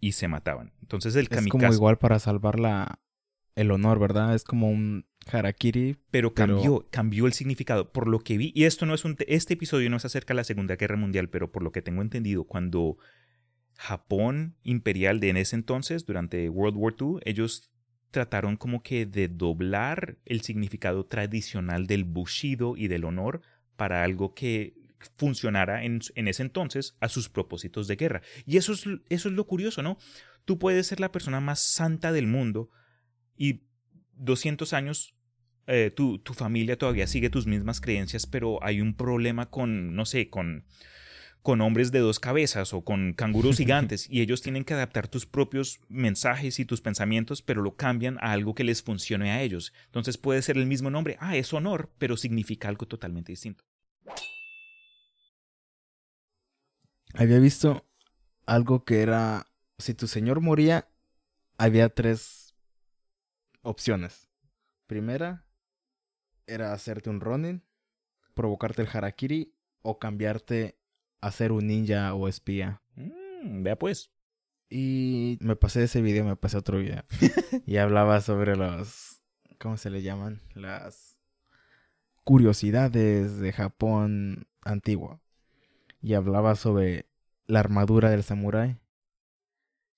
y 0.00 0.12
se 0.12 0.26
mataban. 0.28 0.72
Entonces 0.80 1.14
el 1.14 1.24
Es 1.24 1.28
kamikaze... 1.28 1.50
como 1.50 1.72
igual 1.72 1.98
para 1.98 2.18
salvar 2.18 2.58
la, 2.58 2.98
el 3.56 3.70
honor, 3.70 3.98
¿verdad? 3.98 4.34
Es 4.34 4.44
como 4.44 4.70
un 4.70 5.06
harakiri. 5.26 5.96
pero 6.10 6.32
Pero- 6.34 6.54
cambió, 6.56 6.88
cambió 6.90 7.26
el 7.26 7.32
significado. 7.32 7.92
Por 7.92 8.08
lo 8.08 8.20
que 8.20 8.38
vi, 8.38 8.52
y 8.54 8.64
esto 8.64 8.86
no 8.86 8.94
es 8.94 9.04
un, 9.04 9.16
te- 9.16 9.34
este 9.34 9.54
episodio 9.54 9.90
no 9.90 9.96
es 9.96 10.04
acerca 10.04 10.32
de 10.32 10.36
la 10.36 10.44
Segunda 10.44 10.76
Guerra 10.76 10.96
Mundial, 10.96 11.28
pero 11.28 11.50
por 11.52 11.62
lo 11.62 11.72
que 11.72 11.82
tengo 11.82 12.02
entendido, 12.02 12.44
cuando 12.44 12.96
Japón 13.76 14.56
imperial 14.62 15.20
de 15.20 15.30
en 15.30 15.36
ese 15.36 15.56
entonces, 15.56 16.04
durante 16.04 16.48
World 16.48 16.76
War 16.76 16.94
II, 17.00 17.20
ellos 17.24 17.70
trataron 18.10 18.56
como 18.56 18.82
que 18.82 19.06
de 19.06 19.28
doblar 19.28 20.18
el 20.24 20.40
significado 20.42 21.06
tradicional 21.06 21.86
del 21.86 22.04
bushido 22.04 22.76
y 22.76 22.88
del 22.88 23.04
honor 23.04 23.40
para 23.76 24.02
algo 24.04 24.34
que 24.34 24.74
funcionara 25.16 25.84
en, 25.84 26.00
en 26.14 26.28
ese 26.28 26.42
entonces 26.42 26.94
a 27.00 27.08
sus 27.08 27.28
propósitos 27.30 27.86
de 27.88 27.96
guerra. 27.96 28.22
Y 28.44 28.58
eso 28.58 28.72
es, 28.72 28.84
eso 29.08 29.28
es 29.28 29.34
lo 29.34 29.46
curioso, 29.46 29.82
¿no? 29.82 29.96
Tú 30.44 30.58
puedes 30.58 30.86
ser 30.88 31.00
la 31.00 31.12
persona 31.12 31.40
más 31.40 31.60
santa 31.60 32.12
del 32.12 32.26
mundo 32.26 32.68
y 33.40 33.62
200 34.16 34.74
años 34.74 35.14
eh, 35.66 35.90
tu, 35.90 36.18
tu 36.18 36.34
familia 36.34 36.76
todavía 36.76 37.06
sigue 37.06 37.30
tus 37.30 37.46
mismas 37.46 37.80
creencias, 37.80 38.26
pero 38.26 38.62
hay 38.62 38.82
un 38.82 38.94
problema 38.94 39.48
con, 39.48 39.96
no 39.96 40.04
sé, 40.04 40.28
con, 40.28 40.66
con 41.40 41.62
hombres 41.62 41.90
de 41.90 42.00
dos 42.00 42.20
cabezas 42.20 42.74
o 42.74 42.84
con 42.84 43.14
canguros 43.14 43.56
gigantes 43.56 44.06
y 44.10 44.20
ellos 44.20 44.42
tienen 44.42 44.64
que 44.64 44.74
adaptar 44.74 45.08
tus 45.08 45.24
propios 45.24 45.80
mensajes 45.88 46.60
y 46.60 46.66
tus 46.66 46.82
pensamientos, 46.82 47.40
pero 47.40 47.62
lo 47.62 47.76
cambian 47.76 48.18
a 48.20 48.32
algo 48.32 48.54
que 48.54 48.62
les 48.62 48.82
funcione 48.82 49.30
a 49.30 49.40
ellos. 49.40 49.72
Entonces 49.86 50.18
puede 50.18 50.42
ser 50.42 50.58
el 50.58 50.66
mismo 50.66 50.90
nombre, 50.90 51.16
ah, 51.18 51.34
es 51.34 51.50
honor, 51.54 51.90
pero 51.96 52.18
significa 52.18 52.68
algo 52.68 52.86
totalmente 52.86 53.32
distinto. 53.32 53.64
Había 57.14 57.38
visto 57.38 57.86
algo 58.44 58.84
que 58.84 59.00
era, 59.00 59.46
si 59.78 59.94
tu 59.94 60.06
señor 60.08 60.42
moría, 60.42 60.88
había 61.56 61.88
tres 61.88 62.39
opciones. 63.62 64.28
Primera 64.86 65.46
era 66.46 66.72
hacerte 66.72 67.10
un 67.10 67.20
Ronin, 67.20 67.64
provocarte 68.34 68.82
el 68.82 68.88
harakiri 68.92 69.54
o 69.82 69.98
cambiarte 69.98 70.78
a 71.20 71.30
ser 71.30 71.52
un 71.52 71.66
ninja 71.66 72.14
o 72.14 72.28
espía. 72.28 72.82
Mm, 72.94 73.62
vea 73.62 73.76
pues. 73.76 74.12
Y 74.68 75.38
me 75.40 75.56
pasé 75.56 75.84
ese 75.84 76.00
video, 76.00 76.24
me 76.24 76.36
pasé 76.36 76.56
otro 76.56 76.78
video. 76.78 77.04
y 77.66 77.76
hablaba 77.78 78.20
sobre 78.20 78.56
los, 78.56 79.20
¿cómo 79.58 79.76
se 79.76 79.90
le 79.90 80.02
llaman? 80.02 80.40
Las 80.54 81.18
curiosidades 82.24 83.38
de 83.38 83.52
Japón 83.52 84.46
antiguo. 84.62 85.20
Y 86.00 86.14
hablaba 86.14 86.54
sobre 86.54 87.06
la 87.46 87.60
armadura 87.60 88.10
del 88.10 88.22
samurái. 88.22 88.78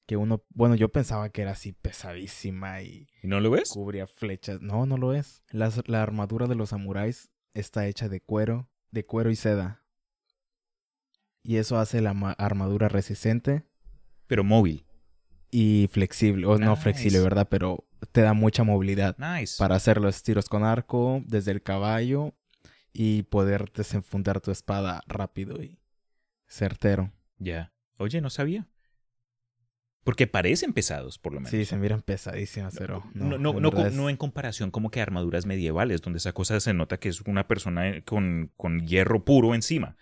Que 0.07 0.17
uno, 0.17 0.45
bueno, 0.51 0.75
yo 0.75 0.91
pensaba 0.91 1.29
que 1.31 1.43
era 1.43 1.53
así 1.53 1.73
pesadísima 1.73 2.83
y 2.83 3.09
¿Y 3.23 3.29
no 3.29 3.41
lo 3.41 3.51
ves? 3.51 3.71
cubría 3.71 4.07
flechas. 4.07 4.61
No, 4.61 4.85
no 4.87 4.97
lo 4.97 5.15
es. 5.15 5.43
Las- 5.51 5.87
la 5.89 6.03
armadura 6.03 6.47
de 6.49 6.55
los 6.57 6.71
samuráis 6.71 7.31
está 7.55 7.87
hecha 7.87 8.09
de 8.09 8.21
cuero, 8.21 8.69
de 8.91 9.07
cuero 9.07 9.31
y 9.31 9.37
seda. 9.37 9.85
Y 11.43 11.57
eso 11.57 11.79
hace 11.79 12.01
la 12.01 12.15
ma- 12.15 12.33
armadura 12.33 12.89
resistente 12.89 13.65
Pero 14.27 14.45
móvil. 14.45 14.85
y 15.51 15.89
flexible. 15.93 16.47
O 16.47 16.59
no 16.59 16.77
flexible, 16.77 17.21
¿verdad? 17.21 17.47
Pero 17.51 17.85
te 18.13 18.23
da 18.23 18.33
mucha 18.33 18.65
movilidad 18.65 19.17
Nice. 19.19 19.57
para 19.59 19.77
hacer 19.77 20.01
los 20.01 20.23
tiros 20.23 20.49
con 20.49 20.65
arco 20.65 21.23
desde 21.27 21.51
el 21.53 21.63
caballo 21.63 22.35
y 22.93 23.23
poder 23.25 23.71
desenfundar 23.73 24.41
tu 24.41 24.51
espada 24.51 25.03
rápido 25.07 25.63
y 25.63 25.79
certero. 26.47 27.13
Ya. 27.39 27.73
Oye, 27.99 28.21
no 28.21 28.31
sabía. 28.31 28.67
Porque 30.05 30.27
parecen 30.27 30.73
pesados, 30.73 31.19
por 31.19 31.33
lo 31.33 31.39
menos. 31.41 31.51
Sí, 31.51 31.65
se 31.65 31.77
miran 31.77 32.03
pesadísimas, 32.03 32.75
pero 32.77 33.05
no. 33.15 33.31
No, 33.31 33.39
no, 33.39 33.51
en 33.51 33.63
no, 33.63 33.71
verdad 33.71 33.83
co- 33.85 33.89
es- 33.89 33.95
no 33.95 34.11
en 34.11 34.17
comparación 34.17 34.71
como 34.73 34.91
que 34.91 35.01
armaduras 35.01 35.47
medievales, 35.47 36.01
donde 36.03 36.17
esa 36.19 36.33
cosa 36.33 36.59
se 36.61 36.75
nota 36.75 36.99
que 36.99 37.09
es 37.09 37.21
una 37.23 37.47
persona 37.47 37.89
eh, 37.89 38.03
con, 38.05 38.51
con 38.57 38.87
hierro 38.87 39.25
puro 39.25 39.55
encima. 39.55 39.97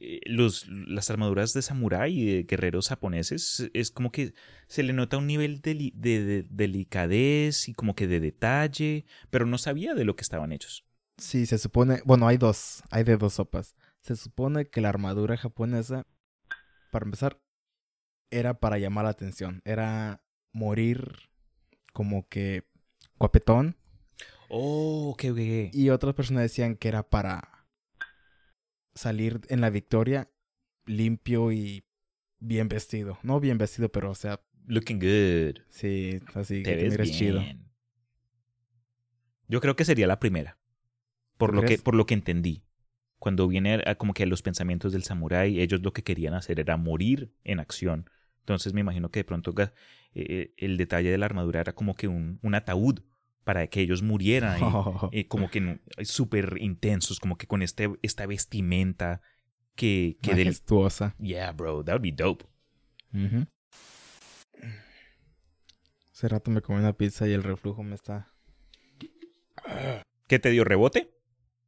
Eh, 0.00 0.20
Los, 0.26 0.66
las 0.68 1.08
armaduras 1.10 1.54
de 1.54 1.62
samurái 1.62 2.20
y 2.20 2.24
de 2.26 2.42
guerreros 2.42 2.88
japoneses 2.88 3.70
es 3.72 3.90
como 3.90 4.12
que 4.12 4.34
se 4.66 4.82
le 4.82 4.92
nota 4.92 5.16
un 5.16 5.26
nivel 5.26 5.60
de, 5.62 5.74
li- 5.74 5.92
de- 5.96 6.24
de 6.24 6.46
delicadez 6.50 7.68
y 7.68 7.72
como 7.74 7.94
que 7.94 8.06
de 8.06 8.20
detalle, 8.20 9.06
pero 9.30 9.46
no 9.46 9.56
sabía 9.56 9.94
de 9.94 10.04
lo 10.04 10.16
que 10.16 10.22
estaban 10.22 10.52
hechos. 10.52 10.84
Sí, 11.16 11.46
se 11.46 11.56
supone. 11.58 12.02
Bueno, 12.04 12.26
hay 12.26 12.36
dos. 12.36 12.82
Hay 12.90 13.04
de 13.04 13.16
dos 13.16 13.34
sopas. 13.34 13.74
Se 14.00 14.16
supone 14.16 14.66
que 14.66 14.80
la 14.82 14.90
armadura 14.90 15.36
japonesa, 15.38 16.06
para 16.90 17.04
empezar, 17.06 17.38
era 18.38 18.54
para 18.54 18.78
llamar 18.78 19.04
la 19.04 19.10
atención. 19.10 19.62
Era 19.64 20.22
morir 20.52 21.30
como 21.92 22.28
que 22.28 22.64
guapetón. 23.18 23.76
Oh, 24.48 25.10
ok, 25.10 25.24
ok. 25.30 25.38
Y 25.72 25.90
otras 25.90 26.14
personas 26.14 26.42
decían 26.42 26.76
que 26.76 26.88
era 26.88 27.08
para 27.08 27.66
salir 28.94 29.40
en 29.48 29.60
la 29.60 29.70
victoria 29.70 30.30
limpio 30.86 31.52
y 31.52 31.84
bien 32.38 32.68
vestido. 32.68 33.18
No 33.22 33.40
bien 33.40 33.58
vestido, 33.58 33.90
pero 33.90 34.10
o 34.10 34.14
sea, 34.14 34.40
looking 34.66 34.98
good. 34.98 35.62
Sí, 35.70 36.20
así 36.34 36.62
Te 36.62 36.70
que 36.70 36.76
te 36.76 36.82
ves 36.84 36.92
mires 36.92 37.10
chido. 37.12 37.42
Yo 39.48 39.60
creo 39.60 39.76
que 39.76 39.84
sería 39.84 40.06
la 40.06 40.20
primera. 40.20 40.58
Por 41.36 41.50
¿Tú 41.50 41.56
lo, 41.56 41.62
que, 41.62 41.78
por 41.78 41.94
lo 41.94 42.06
que 42.06 42.14
entendí. 42.14 42.64
Cuando 43.18 43.48
viene 43.48 43.82
a, 43.86 43.94
como 43.96 44.14
que 44.14 44.22
a 44.22 44.26
los 44.26 44.42
pensamientos 44.42 44.92
del 44.92 45.04
samurái, 45.04 45.60
ellos 45.60 45.82
lo 45.82 45.92
que 45.92 46.02
querían 46.02 46.34
hacer 46.34 46.60
era 46.60 46.76
morir 46.76 47.32
en 47.44 47.60
acción. 47.60 48.08
Entonces 48.44 48.74
me 48.74 48.80
imagino 48.80 49.10
que 49.10 49.20
de 49.20 49.24
pronto 49.24 49.54
ga- 49.54 49.72
eh, 50.14 50.52
el 50.58 50.76
detalle 50.76 51.10
de 51.10 51.16
la 51.18 51.26
armadura 51.26 51.60
era 51.60 51.72
como 51.74 51.94
que 51.96 52.08
un, 52.08 52.38
un 52.42 52.54
ataúd 52.54 53.00
para 53.42 53.66
que 53.68 53.80
ellos 53.80 54.02
murieran. 54.02 54.58
y- 54.60 54.62
eh, 55.12 55.26
como 55.28 55.50
que 55.50 55.60
no- 55.60 55.78
súper 56.02 56.56
intensos, 56.60 57.20
como 57.20 57.36
que 57.38 57.46
con 57.46 57.62
este, 57.62 57.90
esta 58.02 58.26
vestimenta 58.26 59.22
que, 59.74 60.18
que 60.20 60.34
del... 60.36 60.48
Yeah, 61.18 61.52
bro, 61.52 61.82
that 61.84 61.94
would 61.94 62.02
be 62.02 62.12
dope. 62.12 62.44
Ujú. 63.14 63.46
Hace 66.12 66.28
rato 66.28 66.50
me 66.50 66.60
comí 66.62 66.78
una 66.78 66.92
pizza 66.92 67.26
y 67.26 67.32
el 67.32 67.42
reflujo 67.42 67.82
me 67.82 67.94
está... 67.94 68.32
¿Qué 70.28 70.38
te 70.38 70.50
dio 70.50 70.64
rebote? 70.64 71.10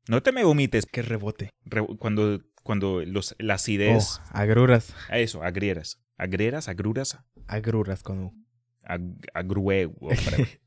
No 0.09 0.22
te 0.22 0.33
me 0.33 0.45
vomites. 0.45 0.87
¡Qué 0.87 1.03
rebote! 1.03 1.51
Re- 1.64 1.87
cuando 1.99 2.41
cuando 2.62 3.05
los, 3.05 3.35
la 3.39 3.55
acidez... 3.55 4.20
Oh, 4.20 4.37
agruras. 4.37 4.95
A 5.09 5.18
eso, 5.18 5.43
agrieras. 5.43 6.01
Agreras, 6.17 6.69
agruras, 6.69 7.19
Agruras 7.47 8.03
con 8.03 8.21
U. 8.25 8.33
ag- 8.83 9.29
agrue... 9.35 9.91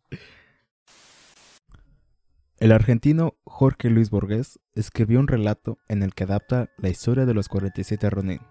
El 2.60 2.72
argentino 2.74 3.36
Jorge 3.46 3.90
Luis 3.90 4.10
Borges 4.10 4.60
escribió 4.74 5.20
un 5.22 5.28
relato 5.30 5.78
en 5.88 6.04
el 6.04 6.14
que 6.14 6.26
adapta 6.26 6.70
la 6.78 6.90
historia 6.90 7.26
de 7.26 7.34
los 7.34 7.48
47 7.48 8.10
Ronin, 8.10 8.42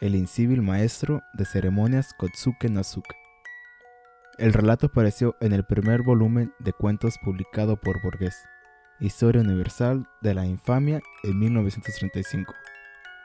el 0.00 0.14
incivil 0.14 0.62
maestro 0.62 1.20
de 1.34 1.44
ceremonias 1.46 2.14
Kotsuke 2.16 2.70
Nasuke. 2.70 3.16
El 4.38 4.52
relato 4.52 4.86
apareció 4.86 5.34
en 5.40 5.52
el 5.52 5.64
primer 5.64 6.02
volumen 6.02 6.52
de 6.60 6.72
cuentos 6.74 7.16
publicado 7.24 7.80
por 7.80 8.00
Borges, 8.02 8.36
Historia 9.00 9.40
Universal 9.42 10.06
de 10.22 10.34
la 10.34 10.46
Infamia 10.46 11.00
en 11.24 11.36
1935. 11.38 12.54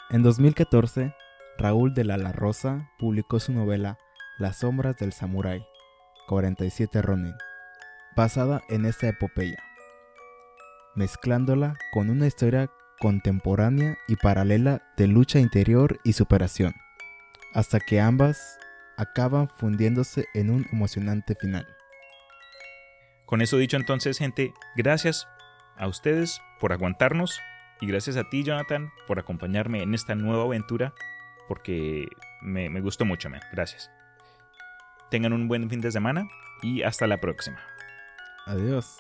En 0.10 0.24
2014, 0.24 1.14
Raúl 1.62 1.94
de 1.94 2.04
la 2.04 2.18
La 2.18 2.32
Rosa 2.32 2.90
publicó 2.98 3.40
su 3.40 3.54
novela 3.54 3.98
Las 4.40 4.60
sombras 4.60 4.98
del 4.98 5.14
samurái, 5.14 5.64
47 6.28 7.02
Ronin, 7.02 7.36
basada 8.16 8.62
en 8.70 8.86
esta 8.86 9.08
epopeya 9.08 9.64
mezclándola 10.96 11.76
con 11.94 12.10
una 12.10 12.28
historia 12.28 12.70
contemporánea 13.00 13.98
y 14.08 14.16
paralela 14.16 14.82
de 14.98 15.08
lucha 15.08 15.40
interior 15.40 16.00
y 16.04 16.14
superación, 16.14 16.74
hasta 17.54 17.80
que 17.80 18.00
ambas 18.00 18.60
acaban 18.98 19.50
fundiéndose 19.50 20.26
en 20.34 20.50
un 20.50 20.66
emocionante 20.72 21.36
final. 21.36 21.68
Con 23.26 23.42
eso 23.42 23.58
dicho 23.58 23.78
entonces, 23.78 24.18
gente, 24.18 24.54
gracias 24.76 25.28
a 25.78 25.88
ustedes 25.88 26.42
por 26.60 26.74
aguantarnos 26.74 27.40
y 27.80 27.88
gracias 27.88 28.18
a 28.18 28.30
ti, 28.30 28.44
Jonathan, 28.44 28.92
por 29.08 29.20
acompañarme 29.20 29.82
en 29.82 29.96
esta 29.96 30.14
nueva 30.16 30.44
aventura, 30.44 30.94
porque 31.48 32.08
me, 32.42 32.70
me 32.70 32.82
gustó 32.82 33.06
mucho, 33.06 33.30
man. 33.30 33.42
Gracias. 33.52 33.92
Tengan 35.10 35.34
un 35.34 35.48
buen 35.48 35.70
fin 35.70 35.82
de 35.82 35.92
semana 35.92 36.28
y 36.62 36.84
hasta 36.84 37.08
la 37.08 37.18
próxima. 37.18 37.60
Adiós. 38.46 38.98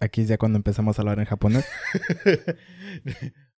Aquí 0.00 0.22
es 0.22 0.28
ya 0.28 0.38
cuando 0.38 0.56
empezamos 0.56 0.98
a 0.98 1.02
hablar 1.02 1.18
en 1.18 1.26
japonés. 1.26 1.68